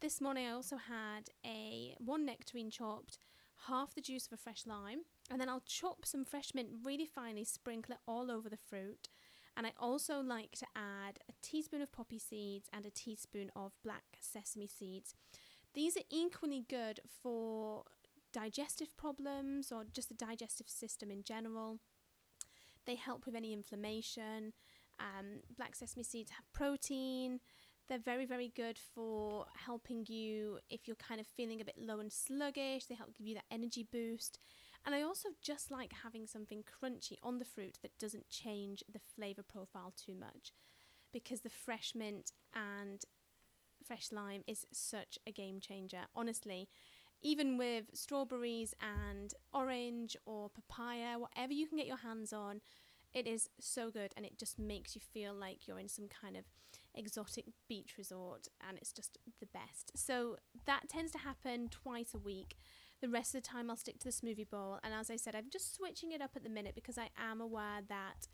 This 0.00 0.20
morning 0.20 0.46
I 0.46 0.52
also 0.52 0.76
had 0.76 1.30
a 1.44 1.94
one 1.98 2.26
nectarine 2.26 2.70
chopped, 2.70 3.18
half 3.70 3.94
the 3.94 4.00
juice 4.00 4.26
of 4.26 4.32
a 4.32 4.36
fresh 4.36 4.66
lime, 4.66 5.00
and 5.30 5.40
then 5.40 5.48
I'll 5.48 5.62
chop 5.64 6.04
some 6.04 6.24
fresh 6.24 6.50
mint 6.54 6.68
really 6.84 7.06
finely, 7.06 7.44
sprinkle 7.44 7.94
it 7.94 8.00
all 8.06 8.30
over 8.30 8.48
the 8.48 8.56
fruit. 8.56 9.08
And 9.56 9.66
I 9.66 9.72
also 9.78 10.20
like 10.20 10.52
to 10.52 10.66
add 10.76 11.18
a 11.28 11.32
teaspoon 11.42 11.82
of 11.82 11.92
poppy 11.92 12.18
seeds 12.18 12.68
and 12.72 12.86
a 12.86 12.90
teaspoon 12.90 13.50
of 13.56 13.72
black 13.82 14.18
sesame 14.20 14.66
seeds. 14.66 15.14
These 15.74 15.96
are 15.96 16.04
equally 16.10 16.64
good 16.68 17.00
for 17.22 17.84
digestive 18.32 18.96
problems 18.96 19.72
or 19.72 19.84
just 19.92 20.08
the 20.08 20.14
digestive 20.14 20.68
system 20.68 21.10
in 21.10 21.24
general. 21.24 21.78
They 22.86 22.94
help 22.94 23.26
with 23.26 23.34
any 23.34 23.52
inflammation. 23.52 24.52
Um, 24.98 25.40
black 25.56 25.74
sesame 25.74 26.02
seeds 26.02 26.30
have 26.32 26.52
protein. 26.52 27.40
They're 27.90 27.98
very, 27.98 28.24
very 28.24 28.52
good 28.54 28.78
for 28.94 29.46
helping 29.66 30.06
you 30.08 30.60
if 30.70 30.86
you're 30.86 30.94
kind 30.94 31.20
of 31.20 31.26
feeling 31.26 31.60
a 31.60 31.64
bit 31.64 31.74
low 31.76 31.98
and 31.98 32.12
sluggish. 32.12 32.84
They 32.84 32.94
help 32.94 33.16
give 33.18 33.26
you 33.26 33.34
that 33.34 33.50
energy 33.50 33.84
boost. 33.90 34.38
And 34.86 34.94
I 34.94 35.02
also 35.02 35.30
just 35.42 35.72
like 35.72 35.92
having 36.04 36.28
something 36.28 36.62
crunchy 36.62 37.16
on 37.20 37.40
the 37.40 37.44
fruit 37.44 37.78
that 37.82 37.98
doesn't 37.98 38.30
change 38.30 38.84
the 38.90 39.00
flavour 39.16 39.42
profile 39.42 39.92
too 39.96 40.14
much 40.14 40.52
because 41.12 41.40
the 41.40 41.50
fresh 41.50 41.92
mint 41.96 42.30
and 42.54 43.02
fresh 43.84 44.12
lime 44.12 44.44
is 44.46 44.66
such 44.72 45.18
a 45.26 45.32
game 45.32 45.58
changer. 45.58 46.02
Honestly, 46.14 46.68
even 47.22 47.58
with 47.58 47.86
strawberries 47.92 48.72
and 48.80 49.34
orange 49.52 50.16
or 50.26 50.48
papaya, 50.48 51.18
whatever 51.18 51.52
you 51.52 51.66
can 51.66 51.76
get 51.76 51.88
your 51.88 51.96
hands 51.96 52.32
on, 52.32 52.60
it 53.12 53.26
is 53.26 53.50
so 53.58 53.90
good 53.90 54.12
and 54.16 54.24
it 54.24 54.38
just 54.38 54.60
makes 54.60 54.94
you 54.94 55.00
feel 55.00 55.34
like 55.34 55.66
you're 55.66 55.80
in 55.80 55.88
some 55.88 56.06
kind 56.06 56.36
of 56.36 56.44
exotic 56.94 57.46
beach 57.68 57.94
resort 57.96 58.48
and 58.66 58.78
it's 58.78 58.92
just 58.92 59.18
the 59.40 59.46
best. 59.46 59.92
So 59.96 60.36
that 60.66 60.88
tends 60.88 61.12
to 61.12 61.18
happen 61.18 61.68
twice 61.68 62.14
a 62.14 62.18
week. 62.18 62.56
The 63.00 63.08
rest 63.08 63.34
of 63.34 63.42
the 63.42 63.48
time, 63.48 63.70
I'll 63.70 63.76
stick 63.76 63.98
to 64.00 64.04
the 64.04 64.10
smoothie 64.10 64.48
bowl. 64.48 64.78
And 64.82 64.92
as 64.92 65.10
I 65.10 65.16
said, 65.16 65.34
I'm 65.34 65.50
just 65.50 65.74
switching 65.74 66.12
it 66.12 66.20
up 66.20 66.32
at 66.36 66.44
the 66.44 66.50
minute 66.50 66.74
because 66.74 66.98
I 66.98 67.08
am 67.18 67.40
aware 67.40 67.80
that 67.88 68.28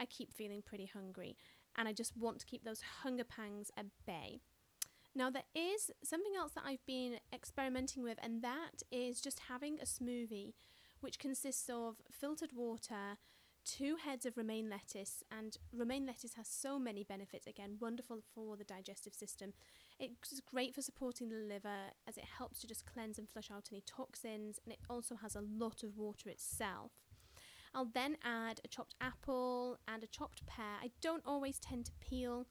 I 0.00 0.06
keep 0.06 0.32
feeling 0.32 0.62
pretty 0.64 0.86
hungry 0.86 1.36
and 1.76 1.86
I 1.86 1.92
just 1.92 2.16
want 2.16 2.40
to 2.40 2.46
keep 2.46 2.64
those 2.64 2.80
hunger 3.02 3.24
pangs 3.24 3.70
at 3.76 3.86
bay. 4.06 4.40
Now, 5.14 5.28
there 5.28 5.44
is 5.54 5.90
something 6.04 6.32
else 6.38 6.52
that 6.52 6.64
I've 6.64 6.84
been 6.86 7.16
experimenting 7.32 8.02
with, 8.02 8.18
and 8.22 8.42
that 8.42 8.82
is 8.92 9.20
just 9.20 9.40
having 9.48 9.78
a 9.80 9.84
smoothie 9.84 10.54
which 11.00 11.18
consists 11.18 11.68
of 11.68 11.96
filtered 12.10 12.50
water, 12.54 13.18
two 13.64 13.96
heads 13.96 14.26
of 14.26 14.36
romaine 14.36 14.68
lettuce, 14.68 15.22
and 15.30 15.56
romaine 15.72 16.06
lettuce 16.06 16.34
has 16.34 16.48
so 16.48 16.78
many 16.78 17.04
benefits. 17.04 17.46
Again, 17.46 17.76
wonderful 17.80 18.20
for 18.34 18.56
the 18.56 18.64
digestive 18.64 19.14
system. 19.14 19.52
It's 19.98 20.40
great 20.40 20.74
for 20.74 20.82
supporting 20.82 21.28
the 21.28 21.36
liver 21.36 21.92
as 22.08 22.16
it 22.16 22.24
helps 22.38 22.60
to 22.60 22.66
just 22.66 22.86
cleanse 22.86 23.18
and 23.18 23.28
flush 23.28 23.50
out 23.50 23.68
any 23.70 23.82
toxins, 23.86 24.58
and 24.64 24.72
it 24.72 24.80
also 24.88 25.16
has 25.16 25.34
a 25.34 25.42
lot 25.42 25.82
of 25.82 25.96
water 25.96 26.28
itself. 26.28 26.92
I'll 27.74 27.90
then 27.92 28.16
add 28.24 28.60
a 28.64 28.68
chopped 28.68 28.94
apple 29.00 29.78
and 29.86 30.02
a 30.02 30.08
chopped 30.08 30.46
pear. 30.46 30.78
I 30.82 30.90
don't 31.00 31.22
always 31.24 31.58
tend 31.58 31.86
to 31.86 31.92
peel 32.00 32.46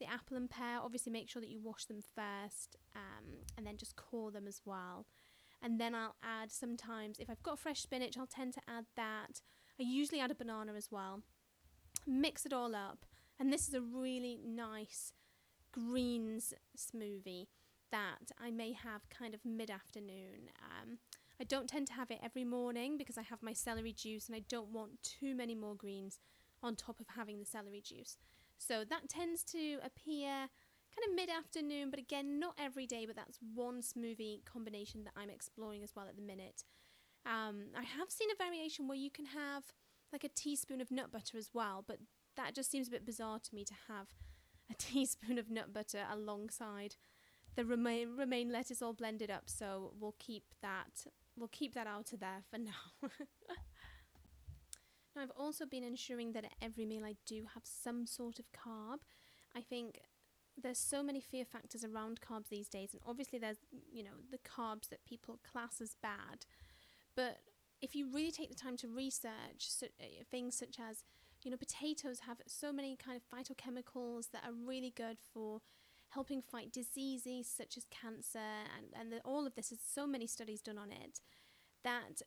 the 0.00 0.06
apple 0.06 0.36
and 0.36 0.48
pear. 0.48 0.78
Obviously, 0.82 1.12
make 1.12 1.28
sure 1.28 1.42
that 1.42 1.50
you 1.50 1.60
wash 1.62 1.84
them 1.84 2.00
first 2.14 2.76
um, 2.96 3.44
and 3.56 3.66
then 3.66 3.76
just 3.76 3.96
core 3.96 4.30
them 4.30 4.46
as 4.46 4.62
well. 4.64 5.06
And 5.62 5.80
then 5.80 5.94
I'll 5.94 6.16
add 6.22 6.52
sometimes, 6.52 7.18
if 7.18 7.30
I've 7.30 7.42
got 7.42 7.58
fresh 7.58 7.80
spinach, 7.80 8.16
I'll 8.18 8.26
tend 8.26 8.54
to 8.54 8.60
add 8.68 8.86
that. 8.96 9.40
I 9.78 9.82
usually 9.82 10.20
add 10.20 10.30
a 10.30 10.34
banana 10.34 10.74
as 10.74 10.88
well. 10.90 11.22
Mix 12.06 12.46
it 12.46 12.52
all 12.52 12.74
up. 12.74 13.04
And 13.38 13.52
this 13.52 13.66
is 13.66 13.74
a 13.74 13.80
really 13.80 14.38
nice 14.44 15.12
greens 15.72 16.54
smoothie 16.76 17.48
that 17.90 18.30
I 18.40 18.50
may 18.50 18.72
have 18.72 19.08
kind 19.08 19.34
of 19.34 19.44
mid 19.44 19.70
afternoon. 19.70 20.50
Um, 20.62 20.98
I 21.40 21.44
don't 21.44 21.68
tend 21.68 21.88
to 21.88 21.92
have 21.94 22.10
it 22.10 22.20
every 22.22 22.44
morning 22.44 22.96
because 22.96 23.18
I 23.18 23.22
have 23.22 23.42
my 23.42 23.52
celery 23.52 23.92
juice 23.92 24.26
and 24.28 24.36
I 24.36 24.42
don't 24.48 24.72
want 24.72 25.02
too 25.02 25.34
many 25.34 25.54
more 25.54 25.74
greens 25.74 26.20
on 26.62 26.76
top 26.76 27.00
of 27.00 27.06
having 27.16 27.40
the 27.40 27.44
celery 27.44 27.80
juice. 27.80 28.16
So 28.56 28.84
that 28.88 29.08
tends 29.08 29.42
to 29.44 29.78
appear 29.84 30.48
kind 30.94 31.08
of 31.08 31.14
mid 31.14 31.28
afternoon, 31.28 31.90
but 31.90 31.98
again, 31.98 32.38
not 32.38 32.54
every 32.58 32.86
day, 32.86 33.04
but 33.04 33.16
that's 33.16 33.38
one 33.54 33.82
smoothie 33.82 34.44
combination 34.44 35.04
that 35.04 35.12
I'm 35.16 35.30
exploring 35.30 35.82
as 35.82 35.92
well 35.94 36.06
at 36.08 36.16
the 36.16 36.22
minute. 36.22 36.62
Um, 37.26 37.66
I 37.76 37.82
have 37.82 38.10
seen 38.10 38.28
a 38.30 38.42
variation 38.42 38.86
where 38.86 38.98
you 38.98 39.10
can 39.10 39.26
have 39.26 39.64
like 40.12 40.24
a 40.24 40.28
teaspoon 40.28 40.80
of 40.80 40.90
nut 40.90 41.10
butter 41.10 41.38
as 41.38 41.50
well, 41.52 41.84
but 41.86 41.98
that 42.36 42.54
just 42.54 42.70
seems 42.70 42.88
a 42.88 42.90
bit 42.90 43.06
bizarre 43.06 43.38
to 43.38 43.54
me 43.54 43.64
to 43.64 43.74
have 43.88 44.08
a 44.70 44.74
teaspoon 44.78 45.38
of 45.38 45.50
nut 45.50 45.72
butter 45.72 46.04
alongside 46.10 46.96
the 47.56 47.64
romaine, 47.64 48.16
romaine 48.16 48.50
lettuce 48.50 48.82
all 48.82 48.92
blended 48.92 49.30
up. 49.30 49.44
So 49.46 49.92
we'll 49.98 50.16
keep 50.18 50.44
that 50.62 51.06
we'll 51.36 51.48
keep 51.48 51.74
that 51.74 51.86
out 51.86 52.12
of 52.12 52.20
there 52.20 52.42
for 52.50 52.58
now. 52.58 52.72
now 55.14 55.22
I've 55.22 55.32
also 55.36 55.66
been 55.66 55.84
ensuring 55.84 56.32
that 56.32 56.44
at 56.44 56.54
every 56.62 56.86
meal 56.86 57.04
I 57.04 57.16
do 57.26 57.46
have 57.54 57.64
some 57.64 58.06
sort 58.06 58.38
of 58.38 58.46
carb. 58.52 58.98
I 59.56 59.60
think 59.60 60.00
there's 60.60 60.78
so 60.78 61.02
many 61.02 61.20
fear 61.20 61.44
factors 61.44 61.84
around 61.84 62.20
carbs 62.20 62.48
these 62.48 62.68
days, 62.68 62.90
and 62.92 63.02
obviously 63.06 63.38
there's 63.38 63.58
you 63.92 64.04
know 64.04 64.16
the 64.30 64.38
carbs 64.38 64.88
that 64.90 65.04
people 65.04 65.38
class 65.50 65.80
as 65.80 65.96
bad, 66.02 66.46
but 67.16 67.38
if 67.80 67.94
you 67.94 68.08
really 68.12 68.30
take 68.30 68.48
the 68.48 68.54
time 68.54 68.76
to 68.78 68.88
research 68.88 69.58
so, 69.58 69.86
uh, 70.00 70.04
things 70.30 70.56
such 70.56 70.78
as 70.80 71.04
you 71.42 71.50
know 71.50 71.56
potatoes 71.56 72.20
have 72.20 72.38
so 72.46 72.72
many 72.72 72.96
kind 72.96 73.18
of 73.20 73.22
phytochemicals 73.38 74.30
that 74.32 74.44
are 74.44 74.52
really 74.52 74.92
good 74.96 75.18
for 75.32 75.60
helping 76.10 76.40
fight 76.40 76.72
diseases 76.72 77.46
such 77.48 77.76
as 77.76 77.84
cancer 77.90 78.38
and, 78.38 78.86
and 78.98 79.12
the, 79.12 79.20
all 79.24 79.46
of 79.46 79.54
this 79.54 79.72
is 79.72 79.78
so 79.84 80.06
many 80.06 80.26
studies 80.26 80.60
done 80.60 80.78
on 80.78 80.92
it 80.92 81.20
that 81.82 82.22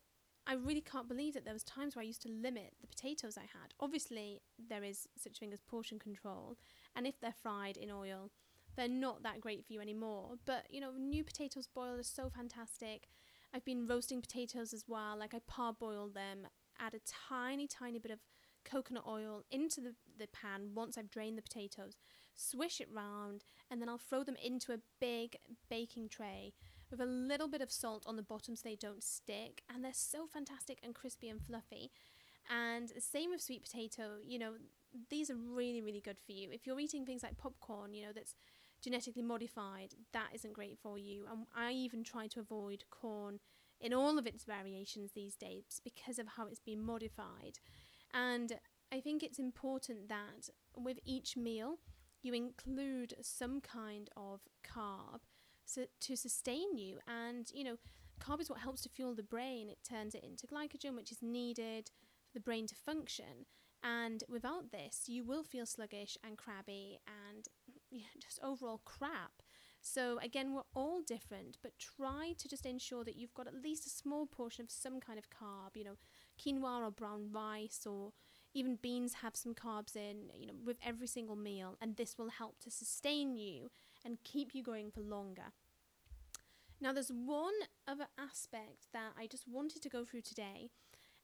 I 0.46 0.54
really 0.54 0.80
can't 0.80 1.08
believe 1.08 1.34
that 1.34 1.44
there 1.44 1.52
was 1.52 1.62
times 1.64 1.94
where 1.94 2.02
I 2.02 2.06
used 2.06 2.22
to 2.22 2.30
limit 2.30 2.72
the 2.80 2.86
potatoes 2.86 3.36
I 3.36 3.42
had. 3.42 3.74
Obviously, 3.80 4.40
there 4.70 4.82
is 4.82 5.06
such 5.14 5.38
thing 5.38 5.52
as 5.52 5.60
portion 5.60 5.98
control, 5.98 6.56
and 6.96 7.06
if 7.06 7.20
they're 7.20 7.34
fried 7.42 7.76
in 7.76 7.90
oil, 7.90 8.30
they're 8.74 8.88
not 8.88 9.22
that 9.24 9.42
great 9.42 9.66
for 9.66 9.74
you 9.74 9.80
anymore. 9.82 10.36
But 10.46 10.64
you 10.70 10.80
know, 10.80 10.92
new 10.98 11.22
potatoes 11.22 11.68
boiled 11.74 12.00
are 12.00 12.04
so 12.04 12.30
fantastic. 12.34 13.08
I've 13.54 13.64
been 13.64 13.86
roasting 13.86 14.20
potatoes 14.20 14.72
as 14.72 14.84
well. 14.86 15.18
Like 15.18 15.34
I 15.34 15.40
parboil 15.46 16.08
them, 16.08 16.46
add 16.78 16.94
a 16.94 17.00
tiny, 17.28 17.66
tiny 17.66 17.98
bit 17.98 18.12
of 18.12 18.20
coconut 18.64 19.04
oil 19.06 19.44
into 19.50 19.80
the, 19.80 19.94
the 20.18 20.28
pan 20.28 20.70
once 20.74 20.98
I've 20.98 21.10
drained 21.10 21.38
the 21.38 21.42
potatoes, 21.42 21.96
swish 22.34 22.80
it 22.80 22.88
round, 22.92 23.44
and 23.70 23.80
then 23.80 23.88
I'll 23.88 23.98
throw 23.98 24.22
them 24.22 24.36
into 24.42 24.72
a 24.72 24.80
big 25.00 25.36
baking 25.70 26.08
tray 26.08 26.52
with 26.90 27.00
a 27.00 27.06
little 27.06 27.48
bit 27.48 27.60
of 27.60 27.70
salt 27.70 28.04
on 28.06 28.16
the 28.16 28.22
bottom 28.22 28.56
so 28.56 28.62
they 28.64 28.76
don't 28.76 29.02
stick. 29.02 29.62
And 29.72 29.84
they're 29.84 29.92
so 29.92 30.26
fantastic 30.26 30.78
and 30.82 30.94
crispy 30.94 31.28
and 31.28 31.42
fluffy. 31.42 31.90
And 32.50 32.90
same 32.98 33.30
with 33.30 33.42
sweet 33.42 33.62
potato, 33.62 34.16
you 34.24 34.38
know, 34.38 34.52
these 35.10 35.30
are 35.30 35.36
really, 35.36 35.82
really 35.82 36.00
good 36.00 36.16
for 36.24 36.32
you. 36.32 36.48
If 36.50 36.66
you're 36.66 36.80
eating 36.80 37.04
things 37.04 37.22
like 37.22 37.36
popcorn, 37.36 37.92
you 37.92 38.06
know, 38.06 38.12
that's 38.14 38.34
genetically 38.82 39.22
modified, 39.22 39.94
that 40.12 40.28
isn't 40.34 40.54
great 40.54 40.78
for 40.82 40.98
you. 40.98 41.24
And 41.30 41.46
I 41.56 41.72
even 41.72 42.04
try 42.04 42.26
to 42.28 42.40
avoid 42.40 42.84
corn 42.90 43.40
in 43.80 43.94
all 43.94 44.18
of 44.18 44.26
its 44.26 44.44
variations 44.44 45.12
these 45.12 45.36
days 45.36 45.80
because 45.84 46.18
of 46.18 46.26
how 46.36 46.46
it's 46.46 46.60
been 46.60 46.82
modified. 46.82 47.58
And 48.12 48.54
I 48.92 49.00
think 49.00 49.22
it's 49.22 49.38
important 49.38 50.08
that 50.08 50.48
with 50.76 50.98
each 51.04 51.36
meal, 51.36 51.78
you 52.22 52.34
include 52.34 53.14
some 53.20 53.60
kind 53.60 54.10
of 54.16 54.40
carb 54.64 55.20
so 55.68 55.84
to 56.00 56.16
sustain 56.16 56.76
you. 56.76 56.98
And, 57.06 57.50
you 57.52 57.62
know, 57.62 57.76
carb 58.20 58.40
is 58.40 58.48
what 58.48 58.60
helps 58.60 58.82
to 58.82 58.88
fuel 58.88 59.14
the 59.14 59.22
brain, 59.22 59.68
it 59.68 59.78
turns 59.88 60.14
it 60.14 60.24
into 60.24 60.46
glycogen, 60.46 60.96
which 60.96 61.12
is 61.12 61.22
needed 61.22 61.90
for 62.26 62.34
the 62.34 62.40
brain 62.40 62.66
to 62.66 62.74
function. 62.74 63.46
And 63.82 64.24
without 64.28 64.72
this, 64.72 65.04
you 65.06 65.24
will 65.24 65.44
feel 65.44 65.66
sluggish 65.66 66.16
and 66.24 66.36
crabby 66.36 66.98
and 67.06 67.46
just 68.20 68.40
overall 68.42 68.80
crap. 68.84 69.42
So, 69.80 70.18
again, 70.22 70.54
we're 70.54 70.62
all 70.74 71.00
different, 71.06 71.56
but 71.62 71.78
try 71.78 72.34
to 72.38 72.48
just 72.48 72.66
ensure 72.66 73.04
that 73.04 73.16
you've 73.16 73.34
got 73.34 73.46
at 73.46 73.54
least 73.54 73.86
a 73.86 73.90
small 73.90 74.26
portion 74.26 74.64
of 74.64 74.70
some 74.70 75.00
kind 75.00 75.18
of 75.18 75.30
carb, 75.30 75.76
you 75.76 75.84
know, 75.84 75.96
quinoa 76.38 76.86
or 76.86 76.90
brown 76.90 77.30
rice 77.32 77.86
or 77.86 78.12
even 78.54 78.78
beans 78.80 79.14
have 79.14 79.36
some 79.36 79.54
carbs 79.54 79.94
in, 79.94 80.30
you 80.34 80.46
know, 80.46 80.54
with 80.64 80.78
every 80.84 81.06
single 81.06 81.36
meal, 81.36 81.76
and 81.80 81.96
this 81.96 82.18
will 82.18 82.30
help 82.30 82.58
to 82.60 82.70
sustain 82.70 83.36
you 83.36 83.70
and 84.04 84.24
keep 84.24 84.54
you 84.54 84.62
going 84.62 84.90
for 84.90 85.00
longer. 85.00 85.52
Now, 86.80 86.92
there's 86.92 87.10
one 87.10 87.54
other 87.86 88.06
aspect 88.18 88.86
that 88.92 89.12
I 89.18 89.26
just 89.26 89.46
wanted 89.48 89.82
to 89.82 89.88
go 89.88 90.04
through 90.04 90.22
today, 90.22 90.70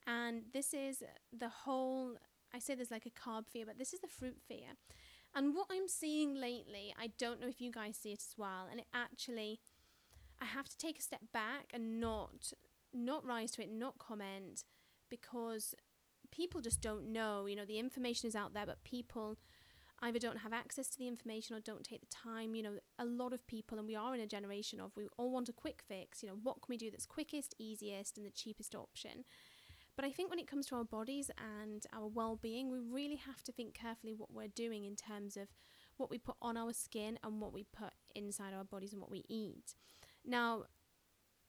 and 0.06 0.42
this 0.52 0.74
is 0.74 1.02
the 1.36 1.48
whole 1.48 2.18
I 2.54 2.60
say 2.60 2.76
there's 2.76 2.90
like 2.90 3.06
a 3.06 3.10
carb 3.10 3.48
fear, 3.48 3.64
but 3.66 3.78
this 3.78 3.92
is 3.92 4.00
the 4.00 4.06
fruit 4.06 4.36
fear. 4.46 4.76
And 5.34 5.54
what 5.54 5.66
I'm 5.70 5.88
seeing 5.88 6.34
lately, 6.34 6.94
I 6.98 7.10
don't 7.18 7.40
know 7.40 7.48
if 7.48 7.60
you 7.60 7.72
guys 7.72 7.96
see 7.96 8.12
it 8.12 8.20
as 8.20 8.34
well, 8.36 8.68
and 8.70 8.78
it 8.80 8.86
actually 8.94 9.60
I 10.40 10.46
have 10.46 10.68
to 10.68 10.76
take 10.76 10.98
a 10.98 11.02
step 11.02 11.22
back 11.32 11.70
and 11.72 12.00
not 12.00 12.52
not 12.92 13.24
rise 13.24 13.50
to 13.52 13.62
it, 13.62 13.70
not 13.72 13.98
comment 13.98 14.64
because 15.08 15.74
people 16.30 16.60
just 16.60 16.80
don't 16.80 17.12
know. 17.12 17.46
You 17.46 17.56
know, 17.56 17.64
the 17.64 17.78
information 17.78 18.28
is 18.28 18.36
out 18.36 18.54
there, 18.54 18.66
but 18.66 18.84
people 18.84 19.36
either 20.02 20.18
don't 20.18 20.38
have 20.38 20.52
access 20.52 20.88
to 20.90 20.98
the 20.98 21.08
information 21.08 21.56
or 21.56 21.60
don't 21.60 21.82
take 21.84 22.00
the 22.00 22.14
time. 22.14 22.54
You 22.54 22.62
know, 22.62 22.78
a 22.98 23.04
lot 23.04 23.32
of 23.32 23.46
people, 23.46 23.78
and 23.78 23.86
we 23.86 23.96
are 23.96 24.14
in 24.14 24.20
a 24.20 24.26
generation 24.26 24.80
of, 24.80 24.92
we 24.96 25.06
all 25.16 25.30
want 25.30 25.48
a 25.48 25.52
quick 25.52 25.82
fix. 25.86 26.22
You 26.22 26.28
know, 26.28 26.38
what 26.42 26.62
can 26.62 26.70
we 26.70 26.76
do 26.76 26.90
that's 26.90 27.06
quickest, 27.06 27.54
easiest, 27.58 28.16
and 28.16 28.26
the 28.26 28.30
cheapest 28.30 28.74
option? 28.74 29.24
But 29.96 30.04
I 30.04 30.10
think 30.10 30.30
when 30.30 30.38
it 30.38 30.48
comes 30.48 30.66
to 30.66 30.76
our 30.76 30.84
bodies 30.84 31.30
and 31.38 31.84
our 31.92 32.08
well 32.08 32.36
being, 32.36 32.70
we 32.70 32.78
really 32.78 33.16
have 33.16 33.42
to 33.44 33.52
think 33.52 33.74
carefully 33.74 34.14
what 34.14 34.32
we're 34.32 34.48
doing 34.48 34.84
in 34.84 34.96
terms 34.96 35.36
of 35.36 35.48
what 35.96 36.10
we 36.10 36.18
put 36.18 36.36
on 36.42 36.56
our 36.56 36.72
skin 36.72 37.18
and 37.22 37.40
what 37.40 37.52
we 37.52 37.64
put 37.64 37.92
inside 38.14 38.54
our 38.54 38.64
bodies 38.64 38.92
and 38.92 39.00
what 39.00 39.10
we 39.10 39.24
eat. 39.28 39.74
Now, 40.24 40.64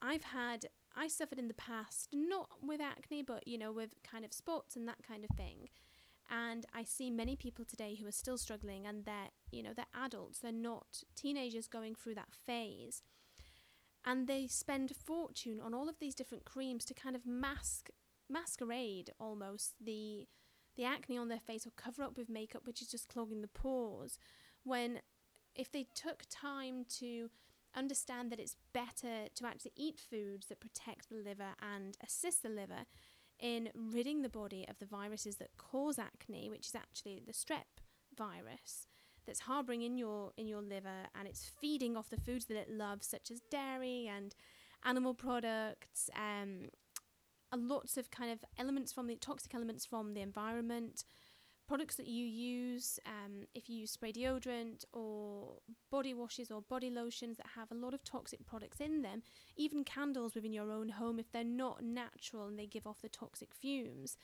I've 0.01 0.25
had, 0.25 0.67
I 0.95 1.07
suffered 1.07 1.39
in 1.39 1.47
the 1.47 1.53
past, 1.55 2.09
not 2.13 2.49
with 2.61 2.81
acne, 2.81 3.23
but 3.23 3.47
you 3.47 3.57
know, 3.57 3.71
with 3.71 3.95
kind 4.03 4.23
of 4.23 4.33
spots 4.33 4.75
and 4.75 4.87
that 4.87 4.99
kind 5.07 5.23
of 5.23 5.35
thing. 5.35 5.69
And 6.29 6.65
I 6.73 6.83
see 6.83 7.11
many 7.11 7.35
people 7.35 7.65
today 7.65 7.95
who 7.95 8.07
are 8.07 8.11
still 8.11 8.37
struggling 8.37 8.85
and 8.85 9.05
they're, 9.05 9.29
you 9.51 9.61
know, 9.61 9.73
they're 9.75 9.85
adults, 9.95 10.39
they're 10.39 10.51
not 10.51 11.03
teenagers 11.15 11.67
going 11.67 11.95
through 11.95 12.15
that 12.15 12.33
phase. 12.45 13.03
And 14.05 14.27
they 14.27 14.45
spend 14.47 14.91
a 14.91 14.95
fortune 14.95 15.59
on 15.59 15.73
all 15.73 15.89
of 15.89 15.99
these 15.99 16.15
different 16.15 16.45
creams 16.45 16.85
to 16.85 16.93
kind 16.93 17.15
of 17.15 17.25
mask 17.25 17.89
masquerade 18.29 19.11
almost 19.19 19.73
the 19.83 20.27
the 20.75 20.83
acne 20.83 21.17
on 21.17 21.29
their 21.29 21.39
face 21.39 21.65
or 21.65 21.71
cover 21.77 22.03
up 22.03 22.17
with 22.17 22.29
makeup 22.29 22.65
which 22.65 22.81
is 22.81 22.87
just 22.87 23.07
clogging 23.07 23.41
the 23.41 23.47
pores 23.47 24.17
when 24.63 24.99
if 25.55 25.71
they 25.71 25.87
took 25.95 26.23
time 26.29 26.85
to 26.89 27.29
understand 27.75 28.31
that 28.31 28.39
it's 28.39 28.57
better 28.73 29.27
to 29.35 29.45
actually 29.45 29.71
eat 29.75 29.99
foods 29.99 30.47
that 30.47 30.59
protect 30.59 31.09
the 31.09 31.15
liver 31.15 31.53
and 31.61 31.97
assist 32.03 32.41
the 32.43 32.49
liver 32.49 32.85
in 33.39 33.69
ridding 33.75 34.21
the 34.21 34.29
body 34.29 34.65
of 34.69 34.79
the 34.79 34.85
viruses 34.85 35.35
that 35.37 35.49
cause 35.57 35.99
acne 35.99 36.49
which 36.49 36.67
is 36.67 36.75
actually 36.75 37.21
the 37.25 37.33
strep 37.33 37.83
virus 38.17 38.87
that's 39.25 39.41
harboring 39.41 39.81
in 39.81 39.97
your 39.97 40.31
in 40.37 40.47
your 40.47 40.61
liver 40.61 41.07
and 41.17 41.27
it's 41.27 41.51
feeding 41.59 41.97
off 41.97 42.09
the 42.09 42.19
foods 42.19 42.45
that 42.45 42.57
it 42.57 42.69
loves 42.69 43.07
such 43.07 43.29
as 43.29 43.41
dairy 43.51 44.09
and 44.13 44.35
animal 44.85 45.13
products 45.13 46.09
um, 46.15 46.69
lots 47.55 47.97
of 47.97 48.11
kind 48.11 48.31
of 48.31 48.39
elements 48.57 48.91
from 48.93 49.07
the 49.07 49.15
toxic 49.15 49.53
elements 49.53 49.85
from 49.85 50.13
the 50.13 50.21
environment, 50.21 51.03
products 51.67 51.95
that 51.95 52.07
you 52.07 52.25
use, 52.25 52.99
um, 53.05 53.43
if 53.53 53.69
you 53.69 53.77
use 53.77 53.91
spray 53.91 54.11
deodorant 54.11 54.85
or 54.93 55.57
body 55.91 56.13
washes 56.13 56.51
or 56.51 56.61
body 56.61 56.89
lotions 56.89 57.37
that 57.37 57.47
have 57.55 57.71
a 57.71 57.75
lot 57.75 57.93
of 57.93 58.03
toxic 58.03 58.45
products 58.45 58.79
in 58.79 59.01
them, 59.01 59.23
even 59.55 59.83
candles 59.83 60.35
within 60.35 60.53
your 60.53 60.71
own 60.71 60.89
home, 60.89 61.19
if 61.19 61.31
they're 61.31 61.43
not 61.43 61.83
natural 61.83 62.47
and 62.47 62.59
they 62.59 62.67
give 62.67 62.85
off 62.85 63.01
the 63.01 63.09
toxic 63.09 63.53
fumes, 63.55 64.17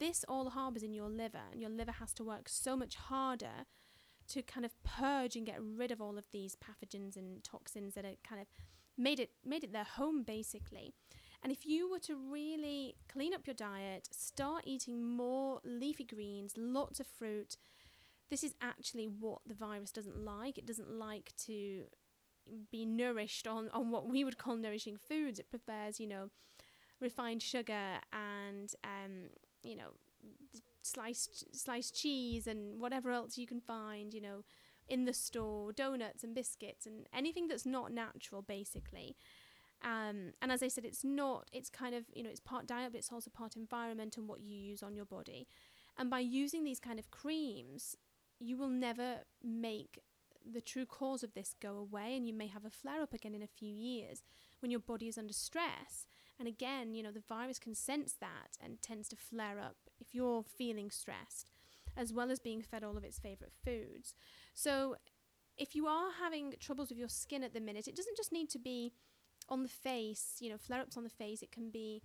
this 0.00 0.24
all 0.28 0.50
harbours 0.50 0.82
in 0.82 0.92
your 0.92 1.08
liver, 1.08 1.42
and 1.52 1.60
your 1.60 1.70
liver 1.70 1.92
has 1.92 2.12
to 2.14 2.24
work 2.24 2.48
so 2.48 2.76
much 2.76 2.96
harder 2.96 3.66
to 4.28 4.42
kind 4.42 4.64
of 4.64 4.72
purge 4.82 5.36
and 5.36 5.46
get 5.46 5.60
rid 5.60 5.90
of 5.90 6.00
all 6.00 6.18
of 6.18 6.24
these 6.32 6.56
pathogens 6.56 7.16
and 7.16 7.44
toxins 7.44 7.94
that 7.94 8.04
are 8.04 8.16
kind 8.26 8.40
of 8.40 8.46
made 8.96 9.20
it 9.20 9.30
made 9.44 9.64
it 9.64 9.72
their 9.72 9.84
home 9.84 10.22
basically. 10.22 10.94
And 11.42 11.50
if 11.50 11.66
you 11.66 11.90
were 11.90 11.98
to 12.00 12.16
really 12.16 12.94
clean 13.12 13.34
up 13.34 13.46
your 13.46 13.54
diet, 13.54 14.08
start 14.12 14.62
eating 14.64 15.02
more 15.04 15.60
leafy 15.64 16.04
greens, 16.04 16.54
lots 16.56 17.00
of 17.00 17.06
fruit, 17.06 17.56
this 18.30 18.44
is 18.44 18.54
actually 18.62 19.06
what 19.06 19.40
the 19.46 19.54
virus 19.54 19.90
doesn't 19.90 20.24
like. 20.24 20.56
It 20.56 20.66
doesn't 20.66 20.90
like 20.90 21.32
to 21.46 21.84
be 22.70 22.86
nourished 22.86 23.46
on, 23.46 23.68
on 23.72 23.90
what 23.90 24.08
we 24.08 24.24
would 24.24 24.38
call 24.38 24.56
nourishing 24.56 24.96
foods. 24.96 25.38
It 25.38 25.50
prefers, 25.50 25.98
you 25.98 26.06
know, 26.06 26.30
refined 27.00 27.42
sugar 27.42 27.98
and, 28.12 28.72
um, 28.84 29.30
you 29.62 29.76
know, 29.76 29.90
sliced 30.82 31.54
sliced 31.54 31.94
cheese 31.94 32.46
and 32.46 32.80
whatever 32.80 33.10
else 33.10 33.36
you 33.36 33.46
can 33.46 33.60
find, 33.60 34.14
you 34.14 34.20
know, 34.20 34.44
in 34.88 35.04
the 35.04 35.12
store, 35.12 35.72
donuts 35.72 36.24
and 36.24 36.34
biscuits 36.34 36.86
and 36.86 37.06
anything 37.14 37.48
that's 37.48 37.66
not 37.66 37.92
natural, 37.92 38.42
basically. 38.42 39.16
Um, 39.84 40.32
and 40.40 40.52
as 40.52 40.62
I 40.62 40.68
said, 40.68 40.84
it's 40.84 41.04
not, 41.04 41.48
it's 41.52 41.68
kind 41.68 41.94
of, 41.94 42.04
you 42.14 42.22
know, 42.22 42.30
it's 42.30 42.40
part 42.40 42.66
diet, 42.66 42.92
but 42.92 42.98
it's 42.98 43.12
also 43.12 43.30
part 43.30 43.56
environment 43.56 44.16
and 44.16 44.28
what 44.28 44.40
you 44.40 44.56
use 44.56 44.82
on 44.82 44.94
your 44.94 45.04
body. 45.04 45.46
And 45.98 46.08
by 46.08 46.20
using 46.20 46.64
these 46.64 46.80
kind 46.80 46.98
of 46.98 47.10
creams, 47.10 47.96
you 48.38 48.56
will 48.56 48.68
never 48.68 49.18
make 49.42 49.98
the 50.50 50.60
true 50.60 50.86
cause 50.86 51.22
of 51.22 51.34
this 51.34 51.54
go 51.60 51.76
away. 51.76 52.16
And 52.16 52.26
you 52.26 52.34
may 52.34 52.46
have 52.46 52.64
a 52.64 52.70
flare 52.70 53.02
up 53.02 53.12
again 53.12 53.34
in 53.34 53.42
a 53.42 53.46
few 53.46 53.72
years 53.72 54.22
when 54.60 54.70
your 54.70 54.80
body 54.80 55.08
is 55.08 55.18
under 55.18 55.32
stress. 55.32 56.06
And 56.38 56.48
again, 56.48 56.94
you 56.94 57.02
know, 57.02 57.12
the 57.12 57.22
virus 57.28 57.58
can 57.58 57.74
sense 57.74 58.14
that 58.20 58.56
and 58.62 58.80
tends 58.82 59.08
to 59.08 59.16
flare 59.16 59.58
up 59.58 59.76
if 60.00 60.14
you're 60.14 60.42
feeling 60.42 60.90
stressed, 60.90 61.50
as 61.96 62.12
well 62.12 62.30
as 62.30 62.38
being 62.38 62.62
fed 62.62 62.82
all 62.82 62.96
of 62.96 63.04
its 63.04 63.18
favorite 63.18 63.52
foods. 63.64 64.14
So 64.54 64.96
if 65.58 65.74
you 65.74 65.86
are 65.86 66.10
having 66.20 66.54
troubles 66.58 66.88
with 66.88 66.98
your 66.98 67.08
skin 67.08 67.42
at 67.42 67.52
the 67.52 67.60
minute, 67.60 67.86
it 67.86 67.96
doesn't 67.96 68.16
just 68.16 68.32
need 68.32 68.48
to 68.50 68.58
be 68.58 68.92
on 69.48 69.62
the 69.62 69.68
face, 69.68 70.36
you 70.40 70.50
know, 70.50 70.58
flare 70.58 70.80
ups 70.80 70.96
on 70.96 71.04
the 71.04 71.10
face. 71.10 71.42
It 71.42 71.52
can 71.52 71.70
be, 71.70 72.02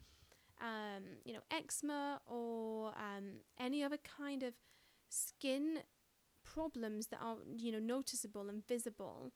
um, 0.61 1.03
you 1.23 1.33
know, 1.33 1.41
eczema 1.51 2.21
or 2.25 2.89
um, 2.89 3.41
any 3.59 3.83
other 3.83 3.97
kind 3.97 4.43
of 4.43 4.53
skin 5.09 5.79
problems 6.43 7.07
that 7.07 7.19
are, 7.21 7.37
you 7.57 7.71
know, 7.71 7.79
noticeable 7.79 8.49
and 8.49 8.65
visible. 8.67 9.31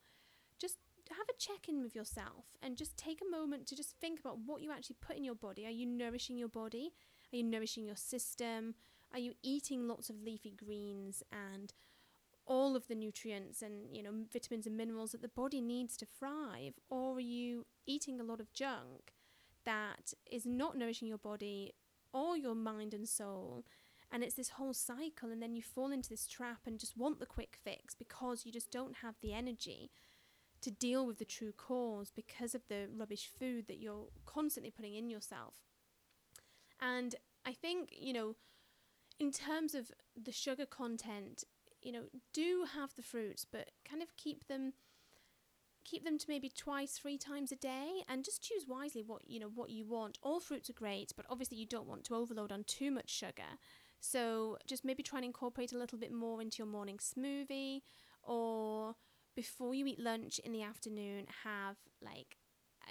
Just 0.60 0.78
have 1.10 1.28
a 1.30 1.38
check 1.38 1.68
in 1.68 1.82
with 1.82 1.96
yourself 1.96 2.46
and 2.62 2.78
just 2.78 2.96
take 2.98 3.20
a 3.22 3.30
moment 3.30 3.68
to 3.68 3.76
just 3.76 3.96
think 4.00 4.20
about 4.20 4.40
what 4.46 4.62
you 4.62 4.72
actually 4.72 4.98
put 5.02 5.18
in 5.18 5.24
your 5.24 5.36
body. 5.36 5.66
Are 5.66 5.72
you 5.72 5.86
nourishing 5.86 6.38
your 6.38 6.48
body? 6.48 6.92
Are 7.34 7.38
you 7.38 7.44
nourishing 7.44 7.86
your 7.86 7.96
system? 7.96 8.76
Are 9.14 9.20
you 9.20 9.34
eating 9.44 9.88
lots 9.88 10.10
of 10.10 10.22
leafy 10.22 10.52
greens 10.52 11.22
and 11.32 11.74
all 12.52 12.76
of 12.76 12.90
the 12.90 12.96
nutrients 12.96 13.62
and 13.62 13.96
you 13.96 14.04
know 14.04 14.12
vitamins 14.30 14.68
and 14.68 14.76
minerals 14.76 15.14
that 15.14 15.22
the 15.22 15.30
body 15.30 15.62
needs 15.62 15.96
to 15.96 16.06
thrive 16.06 16.74
or 16.90 17.16
are 17.16 17.22
you 17.22 17.66
eating 17.88 18.20
a 18.20 18.26
lot 18.26 18.42
of 18.42 18.52
junk 18.52 19.14
that 19.64 20.14
is 20.30 20.46
not 20.46 20.78
nourishing 20.78 21.08
your 21.08 21.18
body 21.18 21.72
or 22.12 22.36
your 22.36 22.56
mind 22.56 22.94
and 22.94 23.08
soul? 23.08 23.64
And 24.12 24.22
it's 24.22 24.36
this 24.36 24.50
whole 24.50 24.74
cycle 24.74 25.32
and 25.32 25.42
then 25.42 25.56
you 25.56 25.62
fall 25.62 25.94
into 25.94 26.10
this 26.10 26.28
trap 26.28 26.62
and 26.66 26.78
just 26.78 26.98
want 26.98 27.22
the 27.22 27.26
quick 27.26 27.58
fix 27.64 27.96
because 27.96 28.46
you 28.46 28.52
just 28.52 28.70
don't 28.70 28.98
have 28.98 29.16
the 29.22 29.32
energy 29.34 29.90
to 30.60 30.70
deal 30.70 31.06
with 31.08 31.20
the 31.20 31.26
true 31.26 31.54
cause 31.56 32.12
because 32.14 32.54
of 32.54 32.64
the 32.68 32.90
rubbish 32.94 33.30
food 33.40 33.68
that 33.70 33.80
you're 33.80 34.08
constantly 34.26 34.72
putting 34.72 34.96
in 34.96 35.10
yourself. 35.10 35.54
And 36.82 37.16
i 37.44 37.54
think 37.54 37.90
you 37.98 38.14
know 38.14 38.36
in 39.20 39.32
terms 39.32 39.74
of 39.76 39.92
the 40.22 40.32
sugar 40.32 40.66
content 40.66 41.44
you 41.82 41.92
know, 41.92 42.04
do 42.34 42.66
have 42.76 42.96
the 42.96 43.02
fruits, 43.02 43.46
but 43.50 43.72
kind 43.90 44.02
of 44.02 44.16
keep 44.18 44.48
them 44.48 44.74
keep 45.84 46.04
them 46.04 46.18
to 46.20 46.26
maybe 46.30 46.50
twice, 46.50 46.92
three 46.92 47.18
times 47.18 47.52
a 47.52 47.56
day 47.56 48.04
and 48.08 48.24
just 48.24 48.44
choose 48.44 48.66
wisely 48.68 49.02
what 49.02 49.24
you 49.28 49.40
know 49.40 49.50
what 49.54 49.70
you 49.70 49.86
want. 49.86 50.18
All 50.22 50.40
fruits 50.40 50.70
are 50.70 50.74
great, 50.74 51.12
but 51.16 51.26
obviously 51.30 51.58
you 51.58 51.66
don't 51.66 51.88
want 51.88 52.04
to 52.06 52.16
overload 52.16 52.52
on 52.52 52.64
too 52.64 52.92
much 52.92 53.10
sugar. 53.10 53.58
So 54.00 54.58
just 54.68 54.86
maybe 54.86 55.04
try 55.04 55.20
and 55.20 55.26
incorporate 55.26 55.74
a 55.74 55.78
little 55.78 55.98
bit 55.98 56.12
more 56.12 56.42
into 56.42 56.58
your 56.60 56.68
morning 56.68 56.98
smoothie 56.98 57.82
or 58.24 58.96
before 59.36 59.74
you 59.74 59.86
eat 59.88 60.00
lunch 60.00 60.40
in 60.40 60.52
the 60.52 60.64
afternoon, 60.64 61.26
have 61.44 61.78
like 62.02 62.38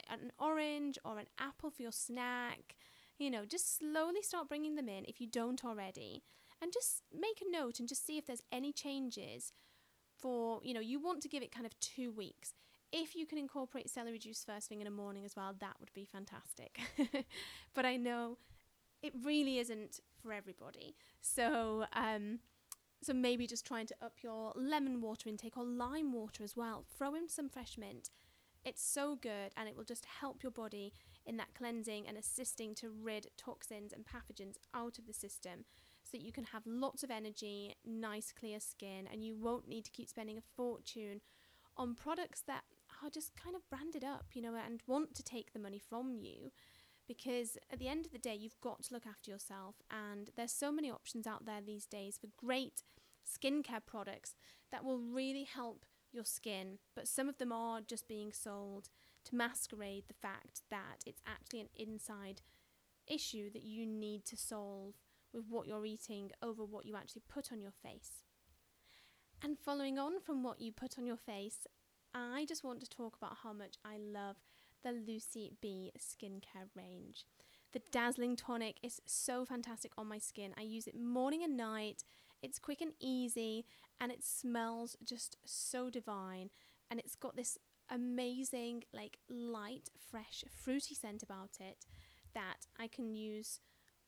an 0.09 0.33
orange 0.39 0.99
or 1.05 1.19
an 1.19 1.27
apple 1.39 1.71
for 1.71 1.83
your 1.83 1.93
snack. 1.93 2.77
You 3.19 3.31
know, 3.31 3.45
just 3.45 3.79
slowly 3.79 4.23
start 4.23 4.49
bringing 4.49 4.77
them 4.77 4.89
in 4.89 5.05
if 5.05 5.21
you 5.21 5.27
don't 5.27 5.65
already 5.65 6.23
and 6.63 6.73
just 6.73 7.03
make 7.13 7.41
a 7.41 7.51
note 7.51 7.79
and 7.79 7.89
just 7.89 8.07
see 8.07 8.19
if 8.19 8.27
there's 8.27 8.43
any 8.53 8.73
changes 8.73 9.53
for, 10.19 10.61
you 10.63 10.75
know, 10.75 10.81
you 10.81 11.01
want 11.01 11.23
to 11.23 11.29
give 11.29 11.43
it 11.43 11.53
kind 11.53 11.67
of 11.67 11.79
two 11.81 12.11
weeks. 12.11 12.53
If 12.93 13.15
you 13.15 13.27
can 13.27 13.39
incorporate 13.39 13.89
celery 13.89 14.19
juice 14.19 14.45
first 14.45 14.69
thing 14.69 14.81
in 14.81 14.85
the 14.85 14.91
morning 14.91 15.25
as 15.25 15.37
well, 15.37 15.55
that 15.61 15.77
would 15.79 15.93
be 15.95 16.05
fantastic. 16.05 16.81
but 17.75 17.87
I 17.87 17.97
know 17.97 18.39
it 19.03 19.13
really 19.25 19.59
isn't 19.59 20.01
for 20.21 20.33
everybody. 20.33 20.97
So, 21.21 21.85
um, 21.95 22.41
so 23.03 23.15
maybe 23.15 23.47
just 23.47 23.67
trying 23.67 23.87
to 23.87 23.95
up 24.03 24.17
your 24.23 24.53
lemon 24.55 25.01
water 25.01 25.29
intake 25.29 25.57
or 25.57 25.65
lime 25.65 26.13
water 26.13 26.45
as 26.45 26.57
well. 26.57 26.85
Throw 26.99 27.15
in 27.15 27.29
some 27.29 27.49
fresh 27.49 27.79
mint. 27.79 28.11
It's 28.65 28.83
so 28.83 29.17
good 29.17 29.53
and 29.57 29.69
it 29.69 29.77
will 29.77 29.85
just 29.85 30.05
help 30.21 30.43
your 30.43 30.53
body 30.53 30.93
in 31.25 31.39
that 31.39 31.55
cleansing 31.55 32.07
and 32.07 32.19
assisting 32.19 32.75
to 32.75 32.91
rid 32.91 33.29
toxins 33.39 33.93
and 33.93 34.05
pathogens 34.05 34.57
out 34.75 34.99
of 34.99 35.07
the 35.07 35.15
system 35.15 35.65
so 36.11 36.19
that 36.19 36.25
you 36.25 36.33
can 36.33 36.45
have 36.45 36.63
lots 36.67 37.03
of 37.03 37.11
energy, 37.11 37.77
nice 37.87 38.33
clear 38.33 38.59
skin, 38.59 39.07
and 39.11 39.23
you 39.23 39.37
won't 39.37 39.69
need 39.69 39.85
to 39.85 39.91
keep 39.91 40.09
spending 40.09 40.39
a 40.39 40.43
fortune 40.57 41.21
on 41.77 41.95
products 41.95 42.43
that 42.47 42.65
are 43.03 43.11
just 43.11 43.37
kind 43.37 43.55
of 43.55 43.69
branded 43.71 44.03
up, 44.03 44.27
you 44.33 44.43
know, 44.43 44.55
and 44.55 44.83
want 44.87 45.15
to 45.15 45.23
take 45.23 45.53
the 45.53 45.59
money 45.59 45.79
from 45.79 46.17
you. 46.17 46.51
Because 47.07 47.57
at 47.73 47.79
the 47.79 47.89
end 47.89 48.07
of 48.07 48.13
the 48.13 48.19
day, 48.19 48.35
you've 48.35 48.61
got 48.61 48.83
to 48.85 48.95
look 48.95 49.07
after 49.07 49.31
yourself, 49.31 49.77
and 49.91 50.31
there's 50.37 50.53
so 50.53 50.73
many 50.73 50.91
options 50.91 51.27
out 51.27 51.45
there 51.47 51.61
these 51.65 51.87
days 51.87 52.19
for 52.19 52.29
great 52.37 52.83
skincare 53.27 53.85
products 53.85 54.35
that 54.73 54.85
will 54.85 54.99
really 54.99 55.45
help 55.45 55.85
your 56.13 56.25
skin, 56.25 56.79
but 56.97 57.07
some 57.07 57.29
of 57.29 57.39
them 57.39 57.53
are 57.53 57.81
just 57.81 58.09
being 58.09 58.33
sold 58.33 58.89
to 59.25 59.37
masquerade 59.37 60.05
the 60.09 60.15
fact 60.15 60.63
that 60.71 61.05
it's 61.07 61.23
actually 61.27 61.61
an 61.61 61.69
inside 61.77 62.43
issue 63.07 63.51
that 63.53 63.63
you 63.63 63.87
need 63.87 64.25
to 64.25 64.37
solve 64.37 64.95
with 65.33 65.45
what 65.49 65.67
you're 65.67 65.87
eating 65.87 66.31
over 66.43 66.65
what 66.65 66.87
you 66.87 66.97
actually 66.97 67.23
put 67.29 67.53
on 67.53 67.61
your 67.61 67.73
face. 67.83 68.25
And 69.43 69.59
following 69.59 69.99
on 69.99 70.21
from 70.21 70.43
what 70.43 70.61
you 70.61 70.73
put 70.73 70.99
on 70.99 71.07
your 71.07 71.17
face, 71.17 71.67
I 72.15 72.45
just 72.49 72.65
want 72.65 72.81
to 72.81 72.89
talk 72.89 73.17
about 73.17 73.39
how 73.43 73.53
much 73.53 73.77
I 73.85 73.97
love 73.99 74.37
the 74.83 74.93
Lucy 74.93 75.53
Bee 75.61 75.93
skincare 75.99 76.69
range. 76.75 77.25
The 77.73 77.83
Dazzling 77.93 78.37
Tonic 78.37 78.79
is 78.83 79.01
so 79.07 79.45
fantastic 79.45 79.93
on 79.97 80.09
my 80.09 80.19
skin. 80.19 80.53
I 80.59 80.63
use 80.63 80.87
it 80.87 80.99
morning 80.99 81.45
and 81.45 81.57
night. 81.57 82.03
It's 82.43 82.59
quick 82.59 82.81
and 82.81 82.93
easy 83.01 83.65
and 84.01 84.11
it 84.11 84.25
smells 84.25 84.97
just 85.05 85.37
so 85.45 85.89
divine. 85.89 86.51
And 86.91 86.99
it's 86.99 87.15
got 87.15 87.37
this 87.37 87.59
amazing, 87.89 88.85
like 88.93 89.19
light, 89.29 89.91
fresh, 90.11 90.45
fruity 90.53 90.95
scent 90.95 91.23
about 91.23 91.59
it 91.61 91.87
that 92.35 92.67
I 92.79 92.89
can 92.89 93.15
use 93.15 93.61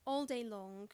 all 0.06 0.26
day 0.26 0.42
long 0.42 0.88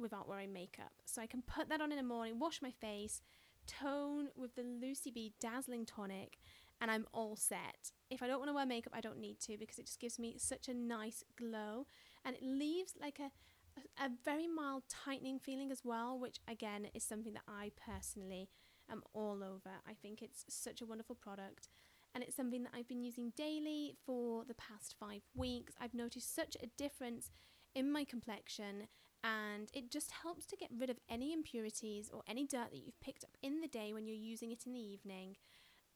without 0.00 0.28
wearing 0.28 0.52
makeup. 0.52 0.92
So 1.04 1.22
I 1.22 1.26
can 1.26 1.42
put 1.42 1.68
that 1.68 1.80
on 1.80 1.92
in 1.92 1.98
the 1.98 2.04
morning, 2.04 2.38
wash 2.38 2.62
my 2.62 2.70
face, 2.70 3.22
tone 3.66 4.28
with 4.36 4.54
the 4.54 4.62
Lucy 4.62 5.10
Bee 5.10 5.34
Dazzling 5.40 5.86
Tonic, 5.86 6.38
and 6.80 6.90
I'm 6.90 7.06
all 7.12 7.36
set. 7.36 7.92
If 8.10 8.22
I 8.22 8.26
don't 8.26 8.38
want 8.38 8.48
to 8.48 8.54
wear 8.54 8.66
makeup, 8.66 8.94
I 8.96 9.00
don't 9.00 9.20
need 9.20 9.38
to 9.40 9.58
because 9.58 9.78
it 9.78 9.86
just 9.86 10.00
gives 10.00 10.18
me 10.18 10.36
such 10.38 10.68
a 10.68 10.74
nice 10.74 11.22
glow 11.36 11.86
and 12.24 12.34
it 12.36 12.42
leaves 12.42 12.94
like 13.00 13.18
a, 13.18 13.30
a, 13.78 14.06
a 14.06 14.10
very 14.24 14.48
mild 14.48 14.84
tightening 14.88 15.38
feeling 15.38 15.70
as 15.70 15.82
well, 15.84 16.18
which 16.18 16.38
again 16.48 16.88
is 16.94 17.04
something 17.04 17.34
that 17.34 17.42
I 17.46 17.72
personally 17.86 18.48
am 18.90 19.02
all 19.12 19.44
over. 19.44 19.76
I 19.86 19.94
think 20.00 20.22
it's 20.22 20.44
such 20.48 20.80
a 20.80 20.86
wonderful 20.86 21.14
product 21.14 21.68
and 22.14 22.24
it's 22.24 22.34
something 22.34 22.62
that 22.64 22.72
I've 22.74 22.88
been 22.88 23.04
using 23.04 23.32
daily 23.36 23.94
for 24.04 24.44
the 24.44 24.54
past 24.54 24.96
five 24.98 25.22
weeks. 25.34 25.74
I've 25.80 25.94
noticed 25.94 26.34
such 26.34 26.56
a 26.62 26.66
difference 26.78 27.30
in 27.74 27.92
my 27.92 28.04
complexion 28.04 28.88
and 29.22 29.70
it 29.72 29.90
just 29.90 30.10
helps 30.22 30.46
to 30.46 30.56
get 30.56 30.70
rid 30.76 30.90
of 30.90 30.98
any 31.08 31.32
impurities 31.32 32.10
or 32.12 32.22
any 32.26 32.46
dirt 32.46 32.70
that 32.70 32.84
you've 32.84 33.00
picked 33.00 33.24
up 33.24 33.36
in 33.42 33.60
the 33.60 33.68
day 33.68 33.92
when 33.92 34.06
you're 34.06 34.16
using 34.16 34.50
it 34.50 34.66
in 34.66 34.72
the 34.72 34.80
evening. 34.80 35.36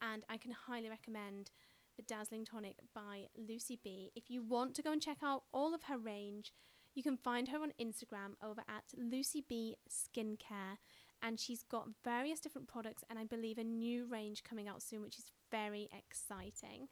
And 0.02 0.24
I 0.28 0.36
can 0.36 0.52
highly 0.52 0.88
recommend 0.88 1.50
the 1.96 2.02
Dazzling 2.02 2.44
Tonic 2.44 2.76
by 2.94 3.26
Lucy 3.36 3.78
Bee. 3.82 4.10
If 4.14 4.30
you 4.30 4.42
want 4.42 4.74
to 4.74 4.82
go 4.82 4.92
and 4.92 5.00
check 5.00 5.18
out 5.22 5.44
all 5.52 5.74
of 5.74 5.84
her 5.84 5.96
range, 5.96 6.52
you 6.94 7.02
can 7.02 7.16
find 7.16 7.48
her 7.48 7.58
on 7.58 7.72
Instagram 7.80 8.34
over 8.42 8.62
at 8.68 8.84
Lucy 8.96 9.44
Bee 9.48 9.76
Skincare. 9.88 10.78
And 11.22 11.40
she's 11.40 11.62
got 11.62 11.88
various 12.04 12.40
different 12.40 12.68
products 12.68 13.04
and 13.08 13.18
I 13.18 13.24
believe 13.24 13.56
a 13.56 13.64
new 13.64 14.06
range 14.06 14.42
coming 14.44 14.68
out 14.68 14.82
soon, 14.82 15.00
which 15.00 15.18
is 15.18 15.30
very 15.50 15.88
exciting. 15.96 16.88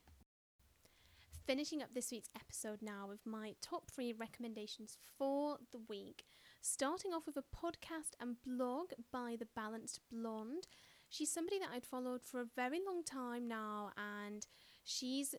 Finishing 1.46 1.82
up 1.82 1.92
this 1.92 2.12
week's 2.12 2.30
episode 2.36 2.78
now 2.80 3.06
with 3.08 3.26
my 3.26 3.54
top 3.60 3.90
three 3.90 4.12
recommendations 4.12 4.96
for 5.18 5.58
the 5.72 5.80
week. 5.88 6.22
Starting 6.60 7.12
off 7.12 7.26
with 7.26 7.36
a 7.36 7.42
podcast 7.42 8.12
and 8.20 8.36
blog 8.46 8.92
by 9.10 9.34
The 9.36 9.48
Balanced 9.56 9.98
Blonde. 10.08 10.68
She's 11.08 11.32
somebody 11.32 11.58
that 11.58 11.70
I'd 11.74 11.84
followed 11.84 12.22
for 12.22 12.40
a 12.40 12.46
very 12.54 12.80
long 12.86 13.02
time 13.02 13.48
now, 13.48 13.90
and 13.96 14.46
she's 14.84 15.34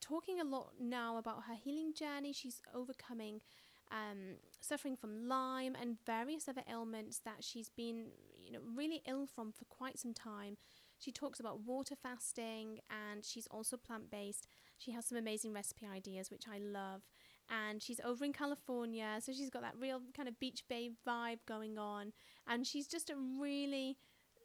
talking 0.00 0.40
a 0.40 0.44
lot 0.44 0.72
now 0.80 1.18
about 1.18 1.44
her 1.46 1.54
healing 1.54 1.92
journey. 1.94 2.32
She's 2.32 2.62
overcoming 2.74 3.42
um, 3.90 4.36
suffering 4.60 4.96
from 4.96 5.28
Lyme 5.28 5.76
and 5.78 5.98
various 6.06 6.48
other 6.48 6.62
ailments 6.68 7.20
that 7.26 7.44
she's 7.44 7.68
been, 7.68 8.06
you 8.42 8.52
know, 8.52 8.60
really 8.74 9.02
ill 9.06 9.26
from 9.26 9.52
for 9.52 9.66
quite 9.66 9.98
some 9.98 10.14
time. 10.14 10.56
She 10.98 11.12
talks 11.12 11.40
about 11.40 11.60
water 11.60 11.96
fasting 12.00 12.78
and 12.88 13.24
she's 13.24 13.46
also 13.48 13.76
plant 13.76 14.10
based. 14.10 14.46
She 14.82 14.92
has 14.92 15.06
some 15.06 15.18
amazing 15.18 15.52
recipe 15.52 15.86
ideas, 15.86 16.30
which 16.30 16.44
I 16.52 16.58
love. 16.58 17.02
And 17.50 17.82
she's 17.82 18.00
over 18.04 18.24
in 18.24 18.32
California, 18.32 19.18
so 19.20 19.32
she's 19.32 19.50
got 19.50 19.62
that 19.62 19.74
real 19.78 20.00
kind 20.16 20.28
of 20.28 20.38
beach 20.40 20.64
babe 20.68 20.94
vibe 21.06 21.38
going 21.46 21.78
on. 21.78 22.12
And 22.46 22.66
she's 22.66 22.86
just 22.86 23.10
a 23.10 23.16
really 23.16 23.98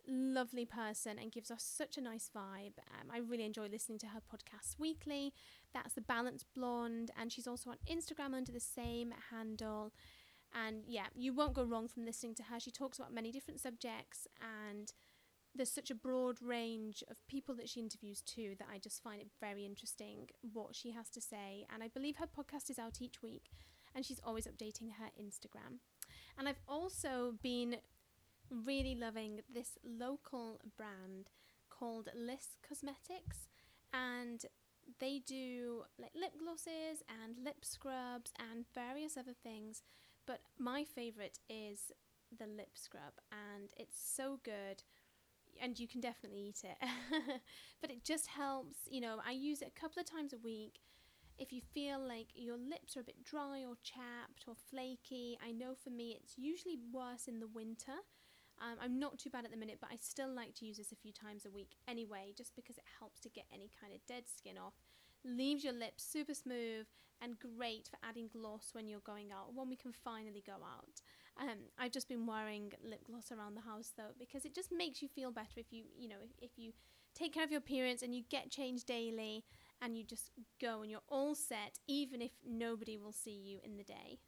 lovely 0.08 0.66
person 0.66 1.18
and 1.20 1.32
gives 1.32 1.52
us 1.52 1.64
such 1.64 1.98
a 1.98 2.02
nice 2.02 2.30
vibe. 2.36 2.78
Um, 3.00 3.10
I 3.12 3.20
really 3.20 3.46
enjoy 3.46 3.68
listening 3.68 4.00
to 4.00 4.08
her 4.08 4.20
podcasts 4.20 4.80
weekly. 4.80 5.34
That's 5.74 5.94
the 5.94 6.02
Balanced 6.02 6.46
Blonde, 6.56 7.12
and 7.20 7.32
she's 7.32 7.48
also 7.48 7.70
on 7.72 7.78
Instagram 7.90 8.34
under 8.34 8.52
the 8.52 8.60
same 8.60 9.14
handle. 9.32 9.94
And 10.54 10.84
yeah, 10.88 11.08
you 11.14 11.34
won't 11.34 11.54
go 11.54 11.64
wrong 11.64 11.88
from 11.88 12.06
listening 12.06 12.36
to 12.36 12.44
her. 12.44 12.60
She 12.60 12.72
talks 12.72 12.98
about 12.98 13.14
many 13.14 13.32
different 13.32 13.60
subjects 13.60 14.28
and 14.42 14.92
there's 15.58 15.72
such 15.72 15.92
a 15.92 15.96
broad 15.96 16.42
range 16.42 17.04
of 17.10 17.26
people 17.28 17.56
that 17.56 17.70
she 17.70 17.80
interviews 17.80 18.22
too 18.22 18.56
that 18.60 18.68
I 18.72 18.78
just 18.78 19.04
find 19.04 19.22
it 19.22 19.28
very 19.40 19.66
interesting 19.66 20.30
what 20.54 20.76
she 20.76 20.92
has 20.92 21.10
to 21.12 21.22
say. 21.22 21.66
And 21.74 21.84
I 21.84 21.88
believe 21.88 22.18
her 22.18 22.28
podcast 22.28 22.70
is 22.70 22.80
out 22.80 23.02
each 23.02 23.22
week 23.22 23.50
and 23.96 24.06
she's 24.06 24.22
always 24.24 24.48
updating 24.48 24.92
her 25.00 25.10
Instagram. 25.20 25.80
And 26.38 26.48
I've 26.48 26.62
also 26.68 27.34
been 27.42 27.78
really 28.50 28.96
loving 28.96 29.42
this 29.54 29.78
local 29.84 30.62
brand 30.78 31.30
called 31.70 32.10
Lyss 32.16 32.58
Cosmetics 32.68 33.48
and 33.94 34.46
they 35.00 35.22
do 35.26 35.84
like 36.00 36.12
lip 36.16 36.32
glosses 36.40 37.04
and 37.24 37.44
lip 37.44 37.64
scrubs 37.64 38.32
and 38.52 38.66
various 38.74 39.18
other 39.18 39.34
things 39.44 39.84
but 40.26 40.40
my 40.58 40.84
favorite 40.84 41.40
is 41.50 41.92
the 42.38 42.48
lip 42.48 42.72
scrub 42.76 43.14
and 43.32 43.72
it's 43.78 43.98
so 44.00 44.40
good 44.44 44.84
and 45.62 45.80
you 45.80 45.88
can 45.88 46.02
definitely 46.02 46.40
eat 46.40 46.62
it. 46.64 46.78
but 47.82 47.92
it 47.92 48.04
just 48.04 48.28
helps, 48.28 48.78
you 48.90 49.02
know, 49.02 49.18
I 49.26 49.32
use 49.32 49.62
it 49.62 49.72
a 49.76 49.80
couple 49.80 50.00
of 50.00 50.10
times 50.10 50.34
a 50.34 50.38
week. 50.38 50.80
If 51.38 51.54
you 51.54 51.62
feel 51.74 52.00
like 52.00 52.28
your 52.34 52.58
lips 52.58 52.98
are 52.98 53.02
a 53.02 53.04
bit 53.04 53.24
dry 53.24 53.64
or 53.68 53.76
chapped 53.84 54.46
or 54.48 54.56
flaky, 54.72 55.38
I 55.46 55.52
know 55.52 55.76
for 55.76 55.92
me 55.92 56.18
it's 56.20 56.38
usually 56.38 56.78
worse 56.92 57.28
in 57.28 57.40
the 57.40 57.48
winter. 57.48 57.94
Um, 58.60 58.78
I'm 58.82 58.98
not 59.00 59.20
too 59.20 59.30
bad 59.30 59.46
at 59.46 59.52
the 59.52 59.58
minute, 59.58 59.78
but 59.80 59.92
I 59.92 59.98
still 60.02 60.34
like 60.34 60.56
to 60.56 60.66
use 60.66 60.78
this 60.78 60.92
a 60.92 60.96
few 60.96 61.12
times 61.12 61.46
a 61.46 61.52
week 61.52 61.78
anyway, 61.88 62.34
just 62.36 62.56
because 62.56 62.78
it 62.78 62.84
helps 63.00 63.20
to 63.22 63.30
get 63.30 63.46
any 63.54 63.70
kind 63.80 63.94
of 63.94 64.00
dead 64.08 64.24
skin 64.28 64.58
off. 64.58 64.74
Leaves 65.24 65.64
your 65.64 65.74
lips 65.74 66.04
super 66.04 66.34
smooth 66.34 66.88
and 67.22 67.38
great 67.40 67.88
for 67.90 67.98
adding 68.08 68.30
gloss 68.32 68.70
when 68.74 68.88
you're 68.88 69.00
going 69.02 69.32
out, 69.32 69.54
when 69.54 69.70
we 69.70 69.76
can 69.76 69.92
finally 69.92 70.44
go 70.46 70.54
out. 70.54 71.02
Um, 71.40 71.70
I've 71.78 71.92
just 71.92 72.10
been 72.10 72.26
wearing 72.26 72.74
lip 72.84 73.02
gloss 73.06 73.32
around 73.32 73.56
the 73.56 73.62
house 73.62 73.92
though 73.96 74.16
because 74.18 74.44
it 74.44 74.56
just 74.56 74.72
makes 74.72 75.02
you 75.02 75.08
feel 75.08 75.32
better 75.32 75.58
if 75.58 75.72
you, 75.72 75.84
you 75.98 76.10
know, 76.10 76.16
if, 76.24 76.52
if 76.52 76.58
you 76.58 76.74
take 77.14 77.34
care 77.34 77.44
of 77.44 77.52
your 77.52 77.60
appearance 77.60 78.02
and 78.02 78.16
you 78.16 78.24
get 78.30 78.50
changed 78.50 78.88
daily 78.88 79.44
and 79.82 79.98
you 79.98 80.04
just 80.04 80.32
go 80.60 80.82
and 80.82 80.90
you're 80.90 81.02
all 81.10 81.36
set 81.36 81.80
even 81.88 82.22
if 82.22 82.32
nobody 82.46 82.98
will 82.98 83.12
see 83.12 83.40
you 83.44 83.60
in 83.64 83.78
the 83.78 83.84
day. 83.84 84.20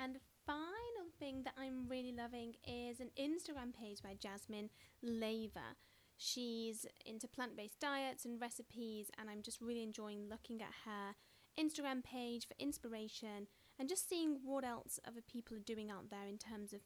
And 0.00 0.18
final 0.46 1.10
thing 1.18 1.42
that 1.44 1.54
I'm 1.58 1.88
really 1.88 2.12
loving 2.12 2.54
is 2.66 3.00
an 3.00 3.10
Instagram 3.18 3.74
page 3.74 4.02
by 4.02 4.14
Jasmine 4.18 4.70
Leyva. 5.04 5.76
She's 6.16 6.86
into 7.04 7.26
plant 7.26 7.56
based 7.56 7.80
diets 7.80 8.24
and 8.24 8.40
recipes, 8.40 9.10
and 9.18 9.28
I'm 9.28 9.42
just 9.42 9.60
really 9.60 9.82
enjoying 9.82 10.28
looking 10.28 10.62
at 10.62 10.70
her 10.84 11.14
Instagram 11.58 12.02
page 12.04 12.46
for 12.46 12.54
inspiration 12.58 13.48
and 13.78 13.88
just 13.88 14.08
seeing 14.08 14.38
what 14.44 14.64
else 14.64 15.00
other 15.06 15.22
people 15.26 15.56
are 15.56 15.60
doing 15.60 15.90
out 15.90 16.10
there 16.10 16.26
in 16.28 16.38
terms 16.38 16.72
of 16.72 16.80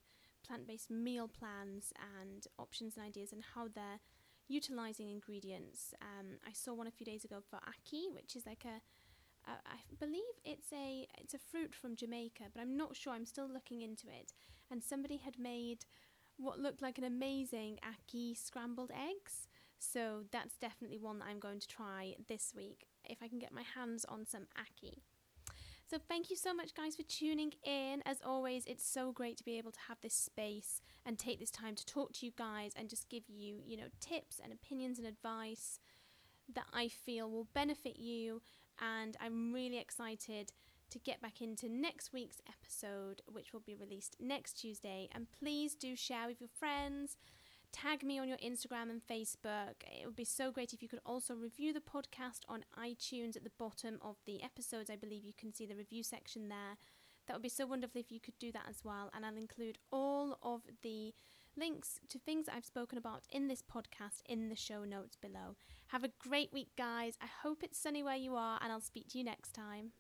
plant 0.47 0.67
based 0.67 0.91
meal 0.91 1.29
plans 1.29 1.93
and 2.21 2.47
options 2.59 2.97
and 2.97 3.05
ideas 3.05 3.33
and 3.33 3.43
how 3.55 3.69
they're 3.69 4.01
utilizing 4.49 5.11
ingredients. 5.11 5.93
Um, 6.01 6.39
I 6.47 6.53
saw 6.53 6.73
one 6.75 6.87
a 6.87 6.93
few 6.93 7.05
days 7.05 7.25
ago 7.25 7.43
for 7.49 7.59
ackee, 7.59 8.15
which 8.15 8.37
is 8.37 8.47
like 8.47 8.65
a 8.65 8.81
I 9.49 9.77
believe 10.01 10.23
it's 10.45 10.73
a 10.73 11.07
it's 11.19 11.35
a 11.35 11.39
fruit 11.39 11.75
from 11.75 11.95
Jamaica, 11.97 12.45
but 12.53 12.61
I'm 12.61 12.77
not 12.77 12.97
sure. 12.97 13.13
I'm 13.13 13.27
still 13.27 13.49
looking 13.49 13.83
into 13.83 14.09
it. 14.09 14.33
And 14.71 14.83
somebody 14.83 15.19
had 15.19 15.39
made 15.39 15.85
what 16.37 16.59
looked 16.59 16.83
like 16.83 16.99
an 16.99 17.05
amazing 17.05 17.79
ackee 17.85 18.37
scrambled 18.37 18.91
eggs. 18.91 19.47
So 19.79 20.25
that's 20.33 20.57
definitely 20.57 20.99
one 20.99 21.21
that 21.21 21.29
I'm 21.29 21.39
going 21.39 21.61
to 21.61 21.69
try 21.69 22.17
this 22.29 22.53
week 22.57 22.87
if 23.05 23.19
I 23.23 23.29
can 23.29 23.39
get 23.39 23.53
my 23.53 23.63
hands 23.63 24.05
on 24.09 24.27
some 24.27 24.47
ackee. 24.59 25.03
So 25.89 25.99
thank 26.09 26.31
you 26.31 26.37
so 26.37 26.53
much, 26.53 26.75
guys, 26.75 26.97
for 26.97 27.05
tuning 27.05 27.53
in. 27.63 28.03
As 28.05 28.19
always, 28.25 28.65
it's 28.67 28.85
so 28.85 29.13
great 29.13 29.37
to 29.37 29.45
be 29.45 29.57
able 29.57 29.71
to 29.71 29.79
have 29.87 29.99
this 30.03 30.15
space 30.15 30.81
and 31.05 31.17
take 31.17 31.39
this 31.39 31.53
time 31.53 31.77
to 31.77 31.87
talk 31.87 32.13
to 32.15 32.27
you 32.27 32.33
guys 32.37 32.73
and 32.75 32.91
just 32.91 33.09
give 33.09 33.23
you, 33.29 33.61
you 33.65 33.77
know, 33.77 33.87
tips 34.01 34.41
and 34.43 34.53
opinions 34.53 34.99
and 34.99 35.07
advice 35.07 35.79
that 36.53 36.67
I 36.73 36.89
feel 36.89 37.31
will 37.31 37.47
benefit 37.55 38.01
you. 38.01 38.43
And 38.81 39.17
I'm 39.21 39.53
really 39.53 39.79
excited 39.79 40.53
to 40.91 40.99
get 40.99 41.23
back 41.23 41.41
into 41.41 41.69
next 41.69 42.13
week's 42.13 42.41
episode, 42.49 43.23
which 43.31 43.53
will 43.53 43.63
be 43.65 43.77
released 43.77 44.17
next 44.19 44.55
Tuesday. 44.55 45.09
And 45.15 45.29
please 45.31 45.77
do 45.77 45.95
share 45.95 46.27
with 46.27 46.41
your 46.41 46.51
friends 46.59 47.17
Tag 47.83 48.03
me 48.03 48.19
on 48.19 48.27
your 48.27 48.39
Instagram 48.39 48.89
and 48.89 49.03
Facebook. 49.07 49.75
It 49.85 50.07
would 50.07 50.17
be 50.17 50.25
so 50.25 50.51
great 50.51 50.73
if 50.73 50.83
you 50.83 50.89
could 50.89 51.03
also 51.05 51.35
review 51.35 51.75
the 51.75 51.81
podcast 51.81 52.41
on 52.49 52.65
iTunes 52.75 53.37
at 53.37 53.45
the 53.45 53.53
bottom 53.59 53.99
of 54.01 54.17
the 54.25 54.43
episodes. 54.43 54.89
I 54.89 54.97
believe 54.97 55.27
you 55.27 55.35
can 55.37 55.53
see 55.53 55.67
the 55.67 55.75
review 55.75 56.03
section 56.03 56.49
there. 56.49 56.79
That 57.27 57.35
would 57.35 57.43
be 57.43 57.51
so 57.51 57.67
wonderful 57.67 58.01
if 58.01 58.11
you 58.11 58.19
could 58.19 58.39
do 58.39 58.51
that 58.53 58.65
as 58.67 58.79
well. 58.83 59.11
And 59.15 59.27
I'll 59.27 59.37
include 59.37 59.77
all 59.93 60.39
of 60.43 60.63
the 60.83 61.13
links 61.55 62.01
to 62.09 62.19
things 62.19 62.47
I've 62.49 62.65
spoken 62.65 62.97
about 62.97 63.25
in 63.31 63.47
this 63.47 63.61
podcast 63.61 64.23
in 64.25 64.49
the 64.49 64.57
show 64.57 64.85
notes 64.85 65.19
below. 65.21 65.57
Have 65.89 66.03
a 66.03 66.13
great 66.19 66.55
week, 66.55 66.71
guys. 66.79 67.19
I 67.21 67.27
hope 67.43 67.63
it's 67.63 67.79
sunny 67.79 68.03
where 68.03 68.17
you 68.17 68.37
are, 68.37 68.59
and 68.63 68.73
I'll 68.73 68.81
speak 68.81 69.09
to 69.09 69.19
you 69.19 69.25
next 69.25 69.53
time. 69.53 69.91